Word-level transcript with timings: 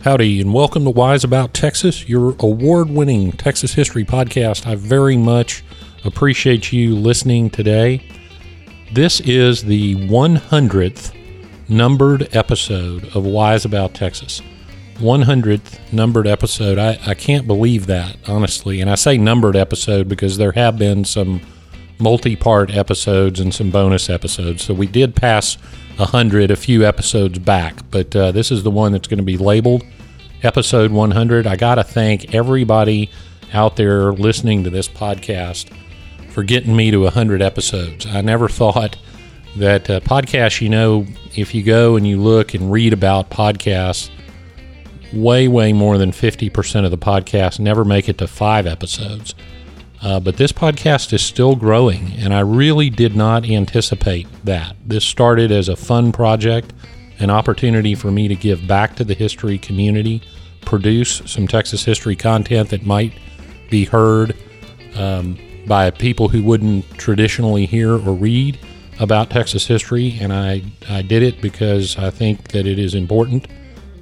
Howdy, 0.00 0.40
and 0.40 0.52
welcome 0.52 0.82
to 0.82 0.90
Wise 0.90 1.22
About 1.22 1.54
Texas, 1.54 2.08
your 2.08 2.34
award 2.40 2.90
winning 2.90 3.30
Texas 3.30 3.74
history 3.74 4.04
podcast. 4.04 4.66
I 4.66 4.74
very 4.74 5.16
much 5.16 5.62
appreciate 6.04 6.72
you 6.72 6.96
listening 6.96 7.48
today. 7.48 8.04
This 8.92 9.20
is 9.20 9.62
the 9.62 9.94
100th 9.94 11.14
numbered 11.68 12.34
episode 12.34 13.04
of 13.14 13.24
Wise 13.24 13.64
About 13.64 13.94
Texas. 13.94 14.42
100th 14.96 15.92
numbered 15.92 16.26
episode. 16.26 16.78
I, 16.78 16.98
I 17.06 17.14
can't 17.14 17.46
believe 17.46 17.86
that, 17.86 18.16
honestly. 18.26 18.80
And 18.80 18.90
I 18.90 18.96
say 18.96 19.16
numbered 19.16 19.54
episode 19.54 20.08
because 20.08 20.38
there 20.38 20.52
have 20.52 20.76
been 20.76 21.04
some 21.04 21.40
multi 22.02 22.36
part 22.36 22.74
episodes 22.74 23.40
and 23.40 23.54
some 23.54 23.70
bonus 23.70 24.10
episodes. 24.10 24.62
So 24.62 24.74
we 24.74 24.86
did 24.86 25.14
pass 25.14 25.54
100 25.96 26.50
a 26.50 26.56
few 26.56 26.84
episodes 26.84 27.38
back, 27.38 27.76
but 27.90 28.14
uh, 28.14 28.32
this 28.32 28.50
is 28.50 28.62
the 28.62 28.70
one 28.70 28.92
that's 28.92 29.08
going 29.08 29.18
to 29.18 29.24
be 29.24 29.36
labeled 29.36 29.84
episode 30.42 30.90
100. 30.90 31.46
I 31.46 31.56
got 31.56 31.76
to 31.76 31.84
thank 31.84 32.34
everybody 32.34 33.10
out 33.52 33.76
there 33.76 34.12
listening 34.12 34.64
to 34.64 34.70
this 34.70 34.88
podcast 34.88 35.72
for 36.30 36.42
getting 36.42 36.74
me 36.74 36.90
to 36.90 37.02
100 37.02 37.40
episodes. 37.42 38.06
I 38.06 38.20
never 38.20 38.48
thought 38.48 38.98
that 39.56 39.88
uh, 39.88 40.00
podcasts, 40.00 40.60
you 40.60 40.68
know, 40.68 41.06
if 41.36 41.54
you 41.54 41.62
go 41.62 41.96
and 41.96 42.06
you 42.06 42.20
look 42.20 42.54
and 42.54 42.72
read 42.72 42.92
about 42.92 43.30
podcasts, 43.30 44.10
way, 45.12 45.46
way 45.46 45.72
more 45.72 45.98
than 45.98 46.10
50% 46.10 46.84
of 46.84 46.90
the 46.90 46.98
podcasts 46.98 47.60
never 47.60 47.84
make 47.84 48.08
it 48.08 48.18
to 48.18 48.26
five 48.26 48.66
episodes. 48.66 49.34
Uh, 50.02 50.18
but 50.18 50.36
this 50.36 50.50
podcast 50.50 51.12
is 51.12 51.22
still 51.22 51.54
growing, 51.54 52.12
and 52.18 52.34
I 52.34 52.40
really 52.40 52.90
did 52.90 53.14
not 53.14 53.48
anticipate 53.48 54.26
that. 54.44 54.74
This 54.84 55.04
started 55.04 55.52
as 55.52 55.68
a 55.68 55.76
fun 55.76 56.10
project, 56.10 56.72
an 57.20 57.30
opportunity 57.30 57.94
for 57.94 58.10
me 58.10 58.26
to 58.26 58.34
give 58.34 58.66
back 58.66 58.96
to 58.96 59.04
the 59.04 59.14
history 59.14 59.58
community, 59.58 60.20
produce 60.62 61.22
some 61.26 61.46
Texas 61.46 61.84
history 61.84 62.16
content 62.16 62.70
that 62.70 62.84
might 62.84 63.12
be 63.70 63.84
heard 63.84 64.36
um, 64.96 65.38
by 65.68 65.88
people 65.90 66.28
who 66.28 66.42
wouldn't 66.42 66.84
traditionally 66.98 67.64
hear 67.66 67.92
or 67.92 68.12
read 68.12 68.58
about 68.98 69.30
Texas 69.30 69.66
history. 69.66 70.18
And 70.20 70.32
I, 70.32 70.62
I 70.88 71.02
did 71.02 71.22
it 71.22 71.40
because 71.40 71.96
I 71.96 72.10
think 72.10 72.48
that 72.48 72.66
it 72.66 72.78
is 72.78 72.94
important 72.94 73.46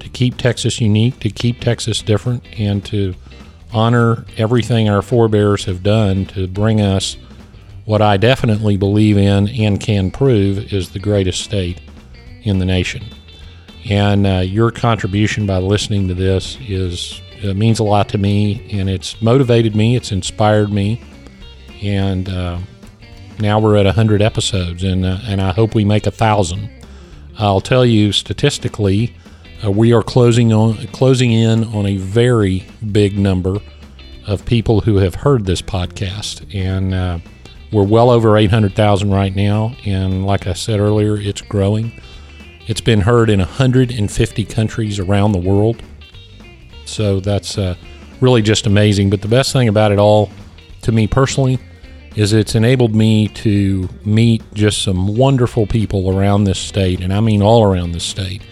to 0.01 0.09
keep 0.09 0.39
Texas 0.39 0.81
unique, 0.81 1.21
to 1.21 1.29
keep 1.29 1.61
Texas 1.61 2.01
different, 2.01 2.43
and 2.59 2.85
to 2.87 3.15
honor 3.73 4.25
everything 4.37 4.89
our 4.89 5.03
forebears 5.03 5.65
have 5.65 5.83
done 5.83 6.27
to 6.27 6.47
bring 6.47 6.81
us 6.81 7.17
what 7.85 8.03
I 8.03 8.17
definitely 8.17 8.77
believe 8.77 9.17
in 9.17 9.49
and 9.49 9.81
can 9.81 10.11
prove 10.11 10.73
is 10.73 10.91
the 10.91 10.99
greatest 10.99 11.43
state 11.43 11.81
in 12.43 12.59
the 12.59 12.65
nation. 12.65 13.05
And 13.89 14.27
uh, 14.27 14.39
your 14.41 14.71
contribution 14.71 15.47
by 15.47 15.59
listening 15.59 16.09
to 16.09 16.15
this 16.15 16.59
is 16.61 17.21
uh, 17.43 17.55
means 17.55 17.79
a 17.79 17.85
lot 17.85 18.09
to 18.11 18.19
me, 18.19 18.69
and 18.71 18.91
it's 18.91 19.21
motivated 19.23 19.75
me, 19.75 19.97
it's 19.97 20.13
inspired 20.13 20.71
me, 20.71 21.03
and 21.83 22.29
uh, 22.29 22.59
now 23.39 23.59
we're 23.59 23.77
at 23.77 23.87
hundred 23.87 24.21
episodes, 24.21 24.85
and 24.85 25.07
uh, 25.07 25.19
and 25.25 25.41
I 25.41 25.53
hope 25.53 25.75
we 25.75 25.85
make 25.85 26.07
a 26.07 26.11
thousand. 26.11 26.71
I'll 27.39 27.63
tell 27.63 27.87
you 27.87 28.13
statistically, 28.13 29.15
uh, 29.65 29.71
we 29.71 29.93
are 29.93 30.03
closing 30.03 30.53
on 30.53 30.75
closing 30.89 31.33
in 31.33 31.65
on 31.65 31.87
a 31.87 31.97
very 31.97 32.67
big 32.93 33.19
number 33.19 33.59
of 34.27 34.45
people 34.47 34.81
who 34.81 34.97
have 34.97 35.15
heard 35.15 35.45
this 35.45 35.61
podcast, 35.61 36.55
and 36.55 36.95
uh, 36.95 37.19
we're 37.73 37.85
well 37.85 38.11
over 38.11 38.37
eight 38.37 38.51
hundred 38.51 38.75
thousand 38.75 39.11
right 39.11 39.35
now. 39.35 39.75
And 39.85 40.25
like 40.27 40.47
I 40.47 40.55
said 40.55 40.81
earlier, 40.81 41.17
it's 41.17 41.43
growing. 41.43 41.93
It's 42.67 42.81
been 42.81 43.01
heard 43.01 43.31
in 43.31 43.41
150 43.41 44.45
countries 44.45 44.99
around 45.01 45.33
the 45.33 45.39
world, 45.39 45.83
so 46.85 47.21
that's 47.21 47.59
uh, 47.59 47.75
really 48.21 48.43
just 48.43 48.67
amazing. 48.67 49.11
But 49.11 49.23
the 49.23 49.29
best 49.29 49.53
thing 49.53 49.69
about 49.69 49.93
it 49.93 49.99
all, 49.99 50.31
to 50.83 50.93
me 50.93 51.07
personally, 51.07 51.59
is 52.15 52.33
it's 52.33 52.55
enabled 52.55 52.95
me 52.95 53.29
to 53.29 53.89
meet 54.05 54.43
just 54.55 54.83
some 54.83 55.17
wonderful 55.17 55.67
people 55.67 56.17
around 56.17 56.45
this 56.45 56.61
state, 56.61 57.01
and 57.01 57.13
I 57.13 57.21
mean 57.21 57.43
all 57.43 57.65
around 57.65 57.93
this 57.93 58.05
state 58.05 58.43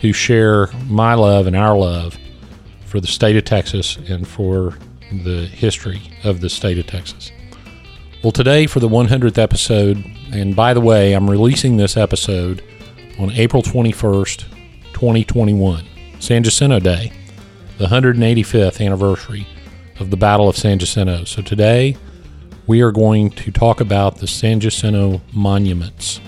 who 0.00 0.12
share 0.12 0.68
my 0.86 1.14
love 1.14 1.46
and 1.46 1.56
our 1.56 1.76
love 1.76 2.18
for 2.86 3.00
the 3.00 3.06
state 3.06 3.36
of 3.36 3.44
Texas 3.44 3.96
and 4.08 4.26
for 4.26 4.74
the 5.24 5.46
history 5.46 6.00
of 6.24 6.40
the 6.40 6.48
state 6.48 6.78
of 6.78 6.86
Texas. 6.86 7.30
Well, 8.22 8.32
today 8.32 8.66
for 8.66 8.80
the 8.80 8.88
100th 8.88 9.38
episode, 9.38 10.04
and 10.32 10.54
by 10.54 10.74
the 10.74 10.80
way, 10.80 11.12
I'm 11.12 11.30
releasing 11.30 11.76
this 11.76 11.96
episode 11.96 12.62
on 13.18 13.30
April 13.32 13.62
21st, 13.62 14.44
2021, 14.92 15.84
San 16.18 16.42
Jacinto 16.42 16.80
Day, 16.80 17.12
the 17.78 17.86
185th 17.86 18.84
anniversary 18.84 19.46
of 19.98 20.10
the 20.10 20.16
Battle 20.16 20.48
of 20.48 20.56
San 20.56 20.78
Jacinto. 20.78 21.24
So 21.24 21.42
today, 21.42 21.96
we 22.66 22.82
are 22.82 22.92
going 22.92 23.30
to 23.30 23.50
talk 23.50 23.80
about 23.80 24.18
the 24.18 24.26
San 24.26 24.60
Jacinto 24.60 25.20
monuments, 25.32 26.20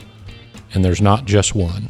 and 0.74 0.84
there's 0.84 1.02
not 1.02 1.24
just 1.24 1.54
one. 1.54 1.88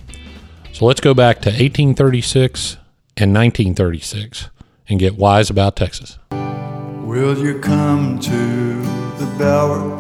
So 0.82 0.87
let's 0.87 1.00
go 1.00 1.15
back 1.15 1.37
to 1.43 1.50
1836 1.50 2.76
and 3.16 3.32
1936 3.32 4.50
and 4.88 4.98
get 4.98 5.15
wise 5.15 5.48
about 5.48 5.76
Texas. 5.76 6.19
Will 6.32 7.38
you 7.38 7.60
come 7.60 8.19
to 8.19 8.81
the 9.20 9.32
bower 9.38 9.97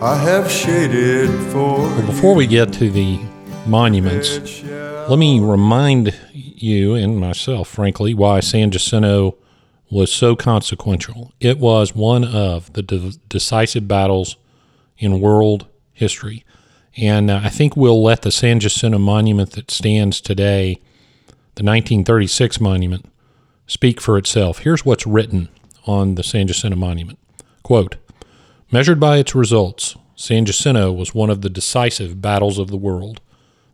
I 0.00 0.16
have 0.16 0.50
shaded 0.50 1.28
for 1.52 1.80
Well, 1.80 2.06
before 2.06 2.34
we 2.34 2.46
get 2.46 2.72
to 2.72 2.90
the 2.90 3.20
monuments, 3.66 4.62
let 4.64 5.18
me 5.18 5.38
remind 5.38 6.18
you 6.32 6.94
and 6.94 7.18
myself, 7.20 7.68
frankly, 7.68 8.14
why 8.14 8.40
San 8.40 8.70
Jacinto 8.70 9.36
was 9.90 10.10
so 10.10 10.34
consequential. 10.34 11.30
It 11.40 11.58
was 11.58 11.94
one 11.94 12.24
of 12.24 12.72
the 12.72 12.80
de- 12.80 13.18
decisive 13.28 13.86
battles 13.86 14.36
in 14.96 15.20
world 15.20 15.66
history. 15.92 16.42
And 16.96 17.30
uh, 17.30 17.40
I 17.42 17.48
think 17.48 17.76
we'll 17.76 18.02
let 18.02 18.22
the 18.22 18.30
San 18.30 18.60
Jacinto 18.60 18.98
monument 18.98 19.52
that 19.52 19.70
stands 19.70 20.20
today, 20.20 20.74
the 21.54 21.64
1936 21.64 22.60
monument, 22.60 23.06
speak 23.66 24.00
for 24.00 24.18
itself. 24.18 24.58
Here's 24.58 24.84
what's 24.84 25.06
written 25.06 25.48
on 25.86 26.16
the 26.16 26.22
San 26.22 26.46
Jacinto 26.46 26.76
monument. 26.76 27.18
Quote, 27.62 27.96
Measured 28.70 29.00
by 29.00 29.18
its 29.18 29.34
results, 29.34 29.96
San 30.16 30.44
Jacinto 30.44 30.92
was 30.92 31.14
one 31.14 31.30
of 31.30 31.42
the 31.42 31.50
decisive 31.50 32.20
battles 32.20 32.58
of 32.58 32.68
the 32.68 32.76
world. 32.76 33.20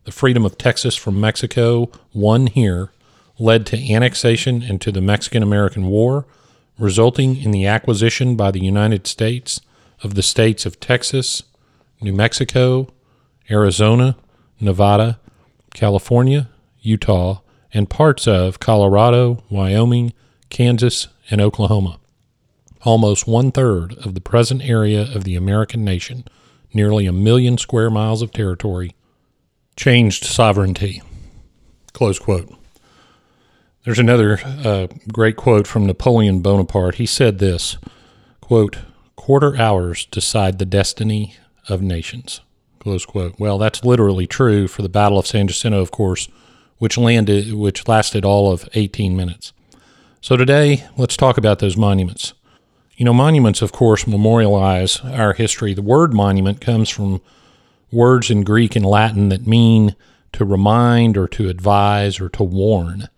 The 0.05 0.13
freedom 0.13 0.45
of 0.45 0.57
Texas 0.57 0.97
from 0.97 1.21
Mexico, 1.21 1.91
won 2.15 2.47
here, 2.47 2.91
led 3.39 3.67
to 3.67 3.93
annexation 3.93 4.63
and 4.63 4.81
to 4.81 4.91
the 4.91 5.01
Mexican 5.01 5.43
American 5.43 5.87
War, 5.87 6.27
resulting 6.79 7.37
in 7.37 7.51
the 7.51 7.67
acquisition 7.67 8.37
by 8.37 8.51
the 8.51 8.65
United 8.65 9.07
States 9.07 9.61
of 10.03 10.15
the 10.15 10.23
states 10.23 10.65
of 10.65 10.81
Texas, 10.81 11.43
New 12.01 12.13
Mexico, 12.13 12.89
Arizona, 13.51 14.17
Nevada, 14.61 15.19
California, 15.75 16.49
Utah, 16.81 17.41
and 17.73 17.91
parts 17.91 18.27
of 18.27 18.61
Colorado, 18.61 19.43
Wyoming, 19.51 20.13
Kansas, 20.51 21.09
and 21.31 21.41
Oklahoma. 21.41 21.99
Almost 22.83 23.27
one 23.27 23.51
third 23.51 23.95
of 24.05 24.15
the 24.15 24.21
present 24.21 24.63
area 24.63 25.03
of 25.03 25.25
the 25.25 25.35
American 25.35 25.85
nation, 25.85 26.25
nearly 26.73 27.07
a 27.07 27.13
million 27.13 27.59
square 27.59 27.91
miles 27.91 28.23
of 28.23 28.33
territory, 28.33 28.95
changed 29.77 30.25
sovereignty. 30.25 31.03
Close 31.93 32.19
quote. 32.19 32.55
There's 33.85 33.99
another 33.99 34.39
uh, 34.45 34.87
great 35.13 35.37
quote 35.37 35.67
from 35.67 35.87
Napoleon 35.87 36.41
Bonaparte. 36.41 36.97
He 36.97 37.07
said 37.07 37.39
this 37.39 37.79
quote, 38.41 38.79
Quarter 39.17 39.57
hours 39.57 40.07
decide 40.07 40.59
the 40.59 40.65
destiny 40.65 41.37
of 41.69 41.83
nations. 41.83 42.41
Close 42.79 43.05
quote. 43.05 43.39
Well, 43.39 43.59
that's 43.59 43.85
literally 43.85 44.27
true 44.27 44.69
for 44.69 44.83
the 44.83 44.89
Battle 44.89 45.19
of 45.19 45.27
San 45.27 45.49
Jacinto, 45.49 45.81
of 45.81 45.91
course, 45.91 46.29
which 46.79 46.97
landed, 46.97 47.53
which 47.53 47.89
lasted 47.89 48.25
all 48.25 48.53
of 48.53 48.69
18 48.75 49.17
minutes. 49.17 49.53
So 50.21 50.37
today, 50.37 50.85
let's 50.97 51.17
talk 51.17 51.39
about 51.39 51.59
those 51.59 51.77
monuments. 51.77 52.35
You 52.97 53.05
know, 53.05 53.15
monuments, 53.15 53.63
of 53.63 53.73
course, 53.73 54.07
memorialize 54.07 55.01
our 55.01 55.33
history. 55.33 55.75
The 55.75 55.83
word 55.83 56.13
monument 56.13 56.61
comes 56.61 56.89
from 56.89 57.21
words 57.93 58.31
in 58.31 58.43
Greek 58.43 58.75
and 58.77 58.85
Latin 58.85 59.29
that 59.29 59.47
mean 59.47 59.95
to 60.33 60.45
remind 60.45 61.17
or 61.17 61.29
to 61.29 61.49
advise 61.49 62.21
or 62.21 62.29
to 62.31 62.43
warn. 62.43 63.09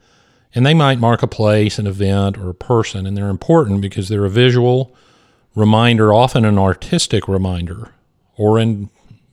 And 0.54 0.66
they 0.66 0.74
might 0.74 0.98
mark 0.98 1.22
a 1.22 1.26
place, 1.26 1.78
an 1.78 1.86
event, 1.86 2.36
or 2.36 2.50
a 2.50 2.54
person, 2.54 3.06
and 3.06 3.16
they're 3.16 3.28
important 3.28 3.80
because 3.80 4.08
they're 4.08 4.24
a 4.24 4.30
visual 4.30 4.94
reminder, 5.54 6.12
often 6.12 6.44
an 6.44 6.58
artistic 6.58 7.28
reminder, 7.28 7.92
or 8.36 8.58
an 8.58 8.90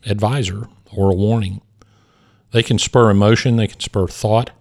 advisor 0.09 0.67
or 0.95 1.11
a 1.11 1.15
warning. 1.15 1.61
They 2.51 2.63
can 2.63 2.79
spur 2.79 3.09
emotion, 3.09 3.57
they 3.57 3.67
can 3.67 3.79
spur 3.79 4.07
thought. 4.07 4.51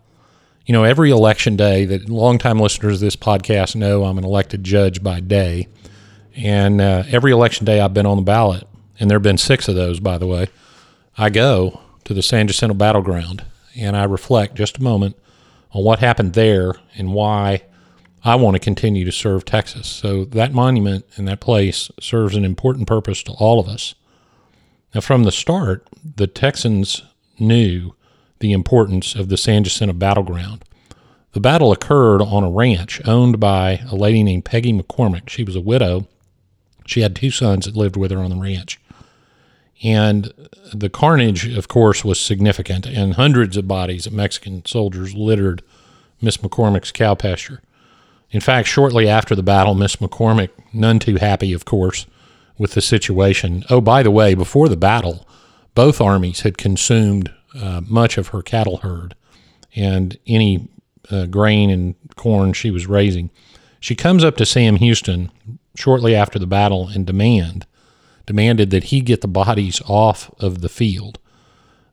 You 0.66 0.72
know, 0.72 0.82
every 0.82 1.10
election 1.10 1.56
day 1.56 1.84
that 1.84 2.08
longtime 2.08 2.58
listeners 2.58 2.94
of 2.94 3.00
this 3.00 3.16
podcast 3.16 3.76
know 3.76 4.04
I'm 4.04 4.18
an 4.18 4.24
elected 4.24 4.64
judge 4.64 5.02
by 5.02 5.20
day. 5.20 5.68
And 6.34 6.80
uh, 6.80 7.04
every 7.08 7.32
election 7.32 7.64
day 7.64 7.80
I've 7.80 7.94
been 7.94 8.06
on 8.06 8.16
the 8.16 8.22
ballot 8.22 8.66
and 8.98 9.10
there 9.10 9.16
have 9.16 9.22
been 9.22 9.38
six 9.38 9.68
of 9.68 9.74
those, 9.74 10.00
by 10.00 10.18
the 10.18 10.26
way, 10.26 10.48
I 11.16 11.30
go 11.30 11.80
to 12.04 12.14
the 12.14 12.22
San 12.22 12.48
Jacinto 12.48 12.74
battleground 12.74 13.44
and 13.74 13.96
I 13.96 14.04
reflect 14.04 14.54
just 14.54 14.78
a 14.78 14.82
moment 14.82 15.16
on 15.72 15.84
what 15.84 15.98
happened 15.98 16.32
there 16.32 16.74
and 16.96 17.12
why 17.12 17.62
I 18.24 18.34
want 18.34 18.54
to 18.54 18.60
continue 18.60 19.04
to 19.04 19.12
serve 19.12 19.44
Texas. 19.44 19.86
So 19.86 20.24
that 20.26 20.52
monument 20.52 21.04
and 21.16 21.28
that 21.28 21.40
place 21.40 21.90
serves 22.00 22.34
an 22.34 22.44
important 22.44 22.86
purpose 22.88 23.22
to 23.24 23.32
all 23.32 23.60
of 23.60 23.68
us. 23.68 23.94
Now, 24.96 25.02
from 25.02 25.24
the 25.24 25.30
start, 25.30 25.86
the 26.02 26.26
Texans 26.26 27.02
knew 27.38 27.94
the 28.38 28.52
importance 28.52 29.14
of 29.14 29.28
the 29.28 29.36
San 29.36 29.62
Jacinto 29.62 29.92
battleground. 29.92 30.64
The 31.32 31.40
battle 31.40 31.70
occurred 31.70 32.22
on 32.22 32.42
a 32.42 32.50
ranch 32.50 33.02
owned 33.06 33.38
by 33.38 33.82
a 33.90 33.94
lady 33.94 34.22
named 34.22 34.46
Peggy 34.46 34.72
McCormick. 34.72 35.28
She 35.28 35.44
was 35.44 35.54
a 35.54 35.60
widow. 35.60 36.08
She 36.86 37.02
had 37.02 37.14
two 37.14 37.30
sons 37.30 37.66
that 37.66 37.76
lived 37.76 37.98
with 37.98 38.10
her 38.10 38.20
on 38.20 38.30
the 38.30 38.36
ranch. 38.36 38.80
And 39.84 40.32
the 40.72 40.88
carnage, 40.88 41.46
of 41.46 41.68
course, 41.68 42.02
was 42.02 42.18
significant, 42.18 42.86
and 42.86 43.16
hundreds 43.16 43.58
of 43.58 43.68
bodies 43.68 44.06
of 44.06 44.14
Mexican 44.14 44.64
soldiers 44.64 45.12
littered 45.12 45.62
Miss 46.22 46.38
McCormick's 46.38 46.90
cow 46.90 47.14
pasture. 47.14 47.60
In 48.30 48.40
fact, 48.40 48.66
shortly 48.66 49.10
after 49.10 49.34
the 49.34 49.42
battle, 49.42 49.74
Miss 49.74 49.96
McCormick, 49.96 50.52
none 50.72 50.98
too 50.98 51.16
happy, 51.16 51.52
of 51.52 51.66
course, 51.66 52.06
with 52.58 52.72
the 52.72 52.80
situation. 52.80 53.64
Oh, 53.70 53.80
by 53.80 54.02
the 54.02 54.10
way, 54.10 54.34
before 54.34 54.68
the 54.68 54.76
battle, 54.76 55.26
both 55.74 56.00
armies 56.00 56.40
had 56.40 56.58
consumed 56.58 57.32
uh, 57.54 57.82
much 57.86 58.18
of 58.18 58.28
her 58.28 58.42
cattle 58.42 58.78
herd 58.78 59.14
and 59.74 60.18
any 60.26 60.68
uh, 61.10 61.26
grain 61.26 61.70
and 61.70 61.94
corn 62.16 62.52
she 62.52 62.70
was 62.70 62.86
raising. 62.86 63.30
She 63.80 63.94
comes 63.94 64.24
up 64.24 64.36
to 64.38 64.46
Sam 64.46 64.76
Houston 64.76 65.30
shortly 65.76 66.14
after 66.14 66.38
the 66.38 66.46
battle 66.46 66.88
and 66.88 67.06
demand 67.06 67.66
demanded 68.24 68.70
that 68.70 68.84
he 68.84 69.00
get 69.00 69.20
the 69.20 69.28
bodies 69.28 69.80
off 69.86 70.30
of 70.40 70.60
the 70.60 70.68
field. 70.68 71.18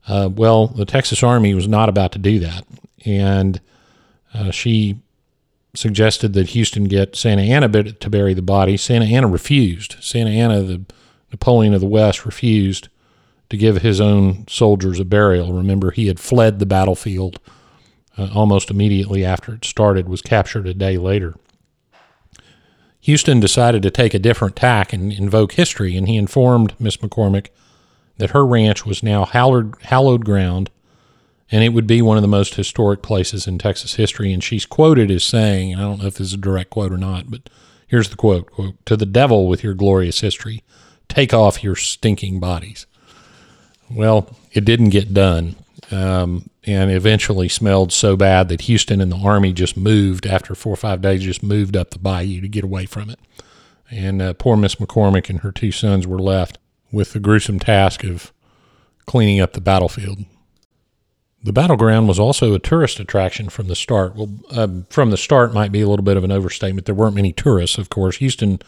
Uh, 0.07 0.30
well, 0.31 0.68
the 0.68 0.86
Texas 0.86 1.24
Army 1.24 1.54
was 1.54 1.68
not 1.68 1.88
about 1.88 2.12
to 2.12 2.19
do 2.19 2.39
that, 2.39 2.65
and 3.06 3.62
uh, 4.33 4.51
she 4.51 5.00
suggested 5.75 6.33
that 6.33 6.49
Houston 6.49 6.85
get 6.85 7.15
Santa 7.15 7.41
Anna 7.41 7.67
to 7.83 8.09
bury 8.09 8.33
the 8.33 8.41
body. 8.41 8.77
Santa 8.77 9.05
Anna 9.05 9.27
refused. 9.27 9.95
Santa 9.99 10.29
Anna, 10.29 10.61
the 10.61 10.85
Napoleon 11.31 11.73
of 11.73 11.81
the 11.81 11.87
West, 11.87 12.25
refused 12.25 12.89
to 13.49 13.57
give 13.57 13.81
his 13.81 13.99
own 13.99 14.47
soldiers 14.47 14.99
a 14.99 15.05
burial. 15.05 15.53
Remember, 15.53 15.91
he 15.91 16.07
had 16.07 16.19
fled 16.19 16.59
the 16.59 16.65
battlefield 16.65 17.39
uh, 18.17 18.29
almost 18.33 18.69
immediately 18.69 19.25
after 19.25 19.53
it 19.55 19.65
started, 19.65 20.07
was 20.07 20.21
captured 20.21 20.67
a 20.67 20.73
day 20.73 20.97
later. 20.97 21.35
Houston 23.01 23.39
decided 23.39 23.81
to 23.83 23.91
take 23.91 24.13
a 24.13 24.19
different 24.19 24.55
tack 24.55 24.93
and 24.93 25.11
invoke 25.11 25.53
history, 25.53 25.97
and 25.97 26.07
he 26.07 26.15
informed 26.15 26.73
Miss 26.79 26.97
McCormick 26.97 27.47
that 28.17 28.29
her 28.29 28.45
ranch 28.45 28.85
was 28.85 29.03
now 29.03 29.25
hallowed, 29.25 29.75
hallowed 29.81 30.23
ground 30.23 30.69
and 31.53 31.63
it 31.63 31.69
would 31.69 31.85
be 31.85 32.01
one 32.01 32.17
of 32.17 32.23
the 32.23 32.27
most 32.27 32.55
historic 32.55 33.03
places 33.03 33.45
in 33.45 33.59
Texas 33.59 33.94
history. 33.94 34.33
And 34.33 34.44
she's 34.44 34.65
quoted 34.65 35.11
as 35.11 35.23
saying, 35.23 35.75
I 35.75 35.81
don't 35.81 36.00
know 36.00 36.07
if 36.07 36.15
this 36.15 36.29
is 36.29 36.33
a 36.33 36.38
direct 36.38 36.71
quote 36.71 36.91
or 36.91 36.97
not, 36.97 37.29
but 37.29 37.47
here's 37.85 38.09
the 38.09 38.15
quote, 38.15 38.50
quote 38.50 38.83
To 38.88 38.97
the 38.97 39.05
devil 39.05 39.47
with 39.47 39.63
your 39.63 39.75
glorious 39.75 40.21
history, 40.21 40.63
take 41.07 41.31
off 41.31 41.63
your 41.63 41.75
stinking 41.75 42.39
bodies. 42.39 42.88
Well, 43.91 44.35
it 44.51 44.65
didn't 44.65 44.89
get 44.89 45.13
done. 45.13 45.55
Um, 45.91 46.50
and 46.65 46.89
eventually 46.89 47.50
smelled 47.50 47.94
so 47.94 48.17
bad 48.17 48.50
that 48.50 48.61
Houston 48.61 49.00
and 49.00 49.11
the 49.11 49.21
Army 49.23 49.53
just 49.53 49.77
moved 49.77 50.25
after 50.25 50.55
four 50.55 50.73
or 50.73 50.77
five 50.77 51.01
days, 51.01 51.21
just 51.21 51.44
moved 51.44 51.77
up 51.77 51.91
the 51.91 52.00
bayou 52.00 52.41
to 52.41 52.47
get 52.47 52.63
away 52.63 52.88
from 52.88 53.11
it. 53.11 53.19
And 53.91 54.23
uh, 54.23 54.33
poor 54.33 54.57
Miss 54.57 54.75
McCormick 54.75 55.29
and 55.29 55.41
her 55.41 55.51
two 55.51 55.71
sons 55.71 56.07
were 56.07 56.17
left 56.17 56.57
with 56.91 57.13
the 57.13 57.19
gruesome 57.19 57.59
task 57.59 58.03
of 58.03 58.33
cleaning 59.05 59.39
up 59.39 59.53
the 59.53 59.61
battlefield. 59.61 60.25
The 61.43 61.53
battleground 61.53 62.07
was 62.07 62.19
also 62.19 62.53
a 62.53 62.59
tourist 62.59 63.01
attraction 63.01 63.49
from 63.49 63.67
the 63.67 63.75
start. 63.75 64.15
Well, 64.15 64.29
uh, 64.49 64.67
from 64.89 65.09
the 65.11 65.17
start 65.17 65.53
might 65.53 65.73
be 65.73 65.81
a 65.81 65.87
little 65.89 66.03
bit 66.03 66.15
of 66.15 66.23
an 66.23 66.31
overstatement. 66.31 66.85
There 66.85 66.95
weren't 66.95 67.15
many 67.15 67.33
tourists, 67.33 67.77
of 67.77 67.89
course. 67.89 68.17
Houston 68.17 68.59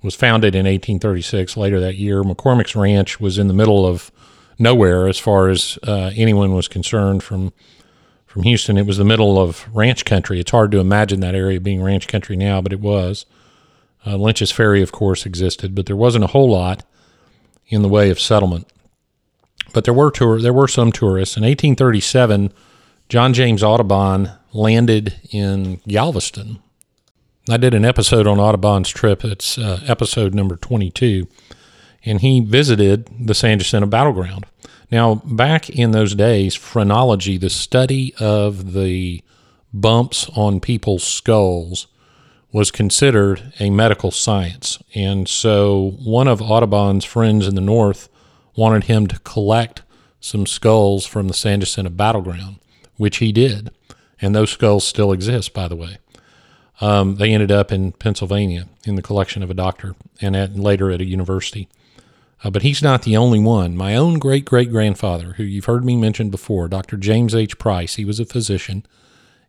was 0.00 0.14
founded 0.14 0.54
in 0.54 0.64
1836. 0.64 1.56
Later 1.56 1.80
that 1.80 1.96
year, 1.96 2.22
McCormick's 2.22 2.76
Ranch 2.76 3.18
was 3.18 3.36
in 3.36 3.48
the 3.48 3.54
middle 3.54 3.84
of 3.84 4.12
nowhere 4.60 5.08
as 5.08 5.18
far 5.18 5.48
as 5.48 5.76
uh, 5.86 6.12
anyone 6.14 6.54
was 6.54 6.68
concerned 6.68 7.22
from 7.22 7.52
from 8.26 8.44
Houston. 8.44 8.78
It 8.78 8.86
was 8.86 8.98
the 8.98 9.04
middle 9.04 9.40
of 9.40 9.66
ranch 9.74 10.04
country. 10.04 10.38
It's 10.38 10.52
hard 10.52 10.70
to 10.70 10.78
imagine 10.78 11.18
that 11.18 11.34
area 11.34 11.60
being 11.60 11.82
ranch 11.82 12.06
country 12.06 12.36
now, 12.36 12.60
but 12.60 12.72
it 12.72 12.78
was. 12.78 13.26
Uh, 14.06 14.14
Lynch's 14.14 14.52
Ferry, 14.52 14.82
of 14.82 14.92
course, 14.92 15.26
existed, 15.26 15.74
but 15.74 15.86
there 15.86 15.96
wasn't 15.96 16.22
a 16.22 16.28
whole 16.28 16.48
lot 16.48 16.84
in 17.66 17.82
the 17.82 17.88
way 17.88 18.08
of 18.08 18.20
settlement 18.20 18.68
but 19.72 19.84
there 19.84 19.94
were 19.94 20.10
tour 20.10 20.40
there 20.40 20.52
were 20.52 20.68
some 20.68 20.92
tourists. 20.92 21.36
In 21.36 21.42
1837, 21.42 22.52
John 23.08 23.32
James 23.32 23.62
Audubon 23.62 24.30
landed 24.52 25.20
in 25.30 25.80
Galveston. 25.88 26.60
I 27.48 27.56
did 27.56 27.74
an 27.74 27.84
episode 27.84 28.26
on 28.26 28.38
Audubon's 28.38 28.90
trip. 28.90 29.24
It's 29.24 29.58
uh, 29.58 29.80
episode 29.86 30.34
number 30.34 30.56
22, 30.56 31.26
and 32.04 32.20
he 32.20 32.40
visited 32.40 33.08
the 33.18 33.34
San 33.34 33.58
Jacinto 33.58 33.86
battleground. 33.86 34.46
Now, 34.90 35.16
back 35.24 35.70
in 35.70 35.92
those 35.92 36.14
days, 36.14 36.54
phrenology, 36.54 37.38
the 37.38 37.50
study 37.50 38.14
of 38.18 38.72
the 38.72 39.22
bumps 39.72 40.28
on 40.36 40.60
people's 40.60 41.04
skulls, 41.04 41.86
was 42.52 42.70
considered 42.70 43.52
a 43.60 43.70
medical 43.70 44.10
science. 44.10 44.82
And 44.94 45.28
so, 45.28 45.96
one 46.02 46.26
of 46.26 46.42
Audubon's 46.42 47.04
friends 47.04 47.46
in 47.46 47.54
the 47.54 47.60
North 47.60 48.08
wanted 48.56 48.84
him 48.84 49.06
to 49.08 49.18
collect 49.20 49.82
some 50.20 50.46
skulls 50.46 51.06
from 51.06 51.28
the 51.28 51.34
San 51.34 51.60
Jacinto 51.60 51.90
battleground, 51.90 52.56
which 52.96 53.18
he 53.18 53.32
did. 53.32 53.70
And 54.20 54.34
those 54.34 54.50
skulls 54.50 54.86
still 54.86 55.12
exist, 55.12 55.54
by 55.54 55.68
the 55.68 55.76
way. 55.76 55.98
Um, 56.80 57.16
they 57.16 57.32
ended 57.32 57.50
up 57.50 57.72
in 57.72 57.92
Pennsylvania 57.92 58.66
in 58.84 58.96
the 58.96 59.02
collection 59.02 59.42
of 59.42 59.50
a 59.50 59.54
doctor 59.54 59.94
and 60.20 60.34
at, 60.34 60.56
later 60.56 60.90
at 60.90 61.00
a 61.00 61.06
university. 61.06 61.68
Uh, 62.42 62.50
but 62.50 62.62
he's 62.62 62.82
not 62.82 63.02
the 63.02 63.16
only 63.16 63.38
one. 63.38 63.76
My 63.76 63.94
own 63.94 64.18
great 64.18 64.46
great 64.46 64.70
grandfather, 64.70 65.34
who 65.34 65.42
you've 65.42 65.66
heard 65.66 65.84
me 65.84 65.96
mention 65.96 66.30
before, 66.30 66.68
Dr. 66.68 66.96
James 66.96 67.34
H. 67.34 67.58
Price, 67.58 67.96
he 67.96 68.04
was 68.04 68.18
a 68.18 68.24
physician 68.24 68.84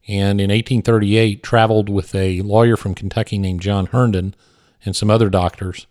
and 0.08 0.42
in 0.42 0.50
1838 0.50 1.44
traveled 1.44 1.90
with 1.90 2.16
a 2.16 2.42
lawyer 2.42 2.76
from 2.76 2.96
Kentucky 2.96 3.38
named 3.38 3.62
John 3.62 3.88
Herndon 3.88 4.36
and 4.84 4.96
some 4.96 5.10
other 5.10 5.30
doctors 5.30 5.86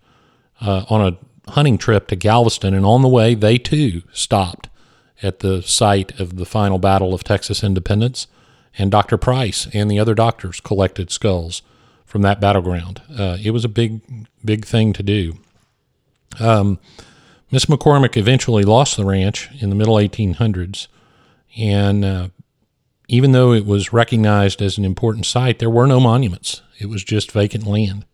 uh, 0.60 0.84
on 0.88 1.00
a 1.00 1.16
hunting 1.50 1.78
trip 1.78 2.08
to 2.08 2.16
Galveston, 2.16 2.74
and 2.74 2.84
on 2.84 3.02
the 3.02 3.08
way, 3.08 3.34
they 3.34 3.58
too 3.58 4.02
stopped 4.12 4.68
at 5.22 5.40
the 5.40 5.62
site 5.62 6.18
of 6.18 6.36
the 6.36 6.46
final 6.46 6.78
battle 6.78 7.12
of 7.12 7.24
Texas 7.24 7.62
independence. 7.62 8.26
And 8.78 8.90
Dr. 8.90 9.18
Price 9.18 9.66
and 9.74 9.90
the 9.90 9.98
other 9.98 10.14
doctors 10.14 10.60
collected 10.60 11.10
skulls 11.10 11.62
from 12.04 12.22
that 12.22 12.40
battleground. 12.40 13.02
Uh, 13.16 13.36
it 13.42 13.50
was 13.50 13.64
a 13.64 13.68
big, 13.68 14.00
big 14.44 14.64
thing 14.64 14.92
to 14.92 15.02
do. 15.02 15.38
Um, 16.38 16.78
Miss 17.50 17.66
McCormick 17.66 18.16
eventually 18.16 18.62
lost 18.62 18.96
the 18.96 19.04
ranch 19.04 19.48
in 19.60 19.70
the 19.70 19.76
middle 19.76 19.96
1800s, 19.96 20.86
and 21.58 22.04
uh, 22.04 22.28
even 23.08 23.32
though 23.32 23.52
it 23.52 23.66
was 23.66 23.92
recognized 23.92 24.62
as 24.62 24.78
an 24.78 24.84
important 24.84 25.26
site, 25.26 25.58
there 25.58 25.70
were 25.70 25.86
no 25.86 25.98
monuments. 25.98 26.62
It 26.78 26.86
was 26.86 27.02
just 27.02 27.32
vacant 27.32 27.66
land. 27.66 28.06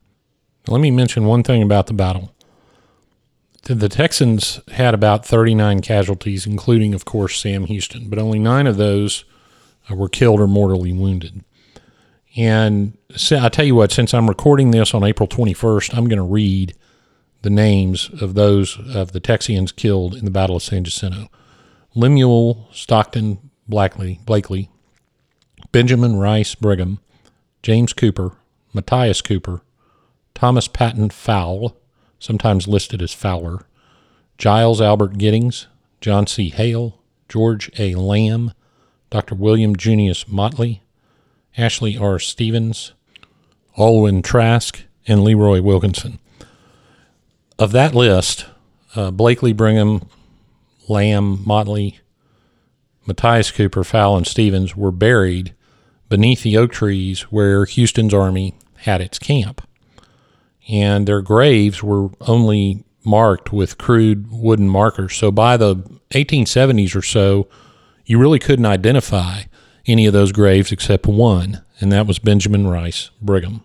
Let 0.66 0.80
me 0.80 0.90
mention 0.90 1.26
one 1.26 1.42
thing 1.42 1.62
about 1.62 1.86
the 1.86 1.92
battle. 1.92 2.34
The 3.68 3.88
Texans 3.88 4.60
had 4.72 4.94
about 4.94 5.26
39 5.26 5.80
casualties, 5.80 6.46
including, 6.46 6.94
of 6.94 7.04
course, 7.04 7.40
Sam 7.40 7.64
Houston, 7.64 8.08
but 8.08 8.18
only 8.18 8.38
nine 8.38 8.68
of 8.68 8.76
those 8.76 9.24
uh, 9.90 9.96
were 9.96 10.08
killed 10.08 10.40
or 10.40 10.46
mortally 10.46 10.92
wounded. 10.92 11.44
And 12.36 12.96
so, 13.16 13.38
I 13.38 13.48
tell 13.48 13.64
you 13.64 13.74
what, 13.74 13.90
since 13.90 14.14
I'm 14.14 14.28
recording 14.28 14.70
this 14.70 14.94
on 14.94 15.02
April 15.02 15.28
21st, 15.28 15.96
I'm 15.96 16.06
going 16.06 16.18
to 16.18 16.22
read 16.22 16.74
the 17.42 17.50
names 17.50 18.08
of 18.20 18.34
those 18.34 18.78
of 18.94 19.10
the 19.10 19.20
Texians 19.20 19.74
killed 19.74 20.14
in 20.14 20.24
the 20.24 20.30
Battle 20.30 20.56
of 20.56 20.62
San 20.62 20.84
Jacinto 20.84 21.28
Lemuel 21.94 22.68
Stockton 22.72 23.50
Blackley, 23.68 24.20
Blakely, 24.24 24.70
Benjamin 25.72 26.16
Rice 26.16 26.54
Brigham, 26.54 27.00
James 27.62 27.92
Cooper, 27.92 28.36
Matthias 28.72 29.22
Cooper, 29.22 29.62
Thomas 30.34 30.68
Patton 30.68 31.10
Fowle, 31.10 31.76
sometimes 32.18 32.68
listed 32.68 33.02
as 33.02 33.12
Fowler, 33.12 33.66
Giles 34.38 34.80
Albert 34.80 35.18
Giddings, 35.18 35.66
John 36.00 36.26
C. 36.26 36.50
Hale, 36.50 36.98
George 37.28 37.70
A. 37.78 37.94
Lamb, 37.94 38.52
Dr. 39.10 39.34
William 39.34 39.76
Junius 39.76 40.28
Motley, 40.28 40.82
Ashley 41.56 41.96
R. 41.96 42.18
Stevens, 42.18 42.92
Alwyn 43.78 44.22
Trask, 44.22 44.82
and 45.06 45.22
Leroy 45.22 45.60
Wilkinson. 45.62 46.18
Of 47.58 47.72
that 47.72 47.94
list, 47.94 48.46
uh, 48.94 49.10
Blakely, 49.10 49.52
Brigham, 49.52 50.08
Lamb, 50.88 51.42
Motley, 51.46 52.00
Matthias 53.06 53.50
Cooper, 53.50 53.84
Fowle, 53.84 54.16
and 54.16 54.26
Stevens 54.26 54.76
were 54.76 54.90
buried 54.90 55.54
beneath 56.08 56.42
the 56.42 56.56
oak 56.56 56.72
trees 56.72 57.22
where 57.22 57.64
Houston's 57.64 58.14
army 58.14 58.54
had 58.78 59.00
its 59.00 59.18
camp 59.18 59.66
and 60.68 61.06
their 61.06 61.22
graves 61.22 61.82
were 61.82 62.10
only 62.22 62.84
marked 63.04 63.52
with 63.52 63.78
crude 63.78 64.30
wooden 64.30 64.68
markers. 64.68 65.14
So 65.14 65.30
by 65.30 65.56
the 65.56 65.76
1870s 66.10 66.96
or 66.96 67.02
so, 67.02 67.48
you 68.04 68.18
really 68.18 68.38
couldn't 68.38 68.66
identify 68.66 69.42
any 69.86 70.06
of 70.06 70.12
those 70.12 70.32
graves 70.32 70.72
except 70.72 71.06
one, 71.06 71.62
and 71.80 71.92
that 71.92 72.06
was 72.06 72.18
Benjamin 72.18 72.66
Rice 72.66 73.10
Brigham. 73.20 73.62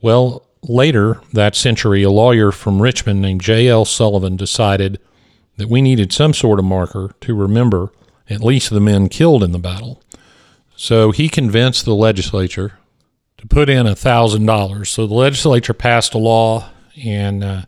Well, 0.00 0.46
later 0.62 1.20
that 1.32 1.54
century, 1.54 2.02
a 2.02 2.10
lawyer 2.10 2.50
from 2.50 2.80
Richmond 2.80 3.20
named 3.20 3.42
J.L. 3.42 3.84
Sullivan 3.84 4.36
decided 4.36 4.98
that 5.56 5.68
we 5.68 5.82
needed 5.82 6.12
some 6.12 6.32
sort 6.32 6.58
of 6.58 6.64
marker 6.64 7.14
to 7.20 7.34
remember 7.34 7.92
at 8.28 8.40
least 8.40 8.70
the 8.70 8.80
men 8.80 9.08
killed 9.08 9.42
in 9.42 9.52
the 9.52 9.58
battle. 9.58 10.02
So 10.76 11.10
he 11.10 11.28
convinced 11.28 11.84
the 11.84 11.94
legislature 11.94 12.78
put 13.50 13.68
in 13.68 13.86
a 13.86 13.96
thousand 13.96 14.46
dollars. 14.46 14.90
So 14.90 15.06
the 15.06 15.14
legislature 15.14 15.74
passed 15.74 16.14
a 16.14 16.18
law, 16.18 16.70
and 17.02 17.44
uh, 17.44 17.62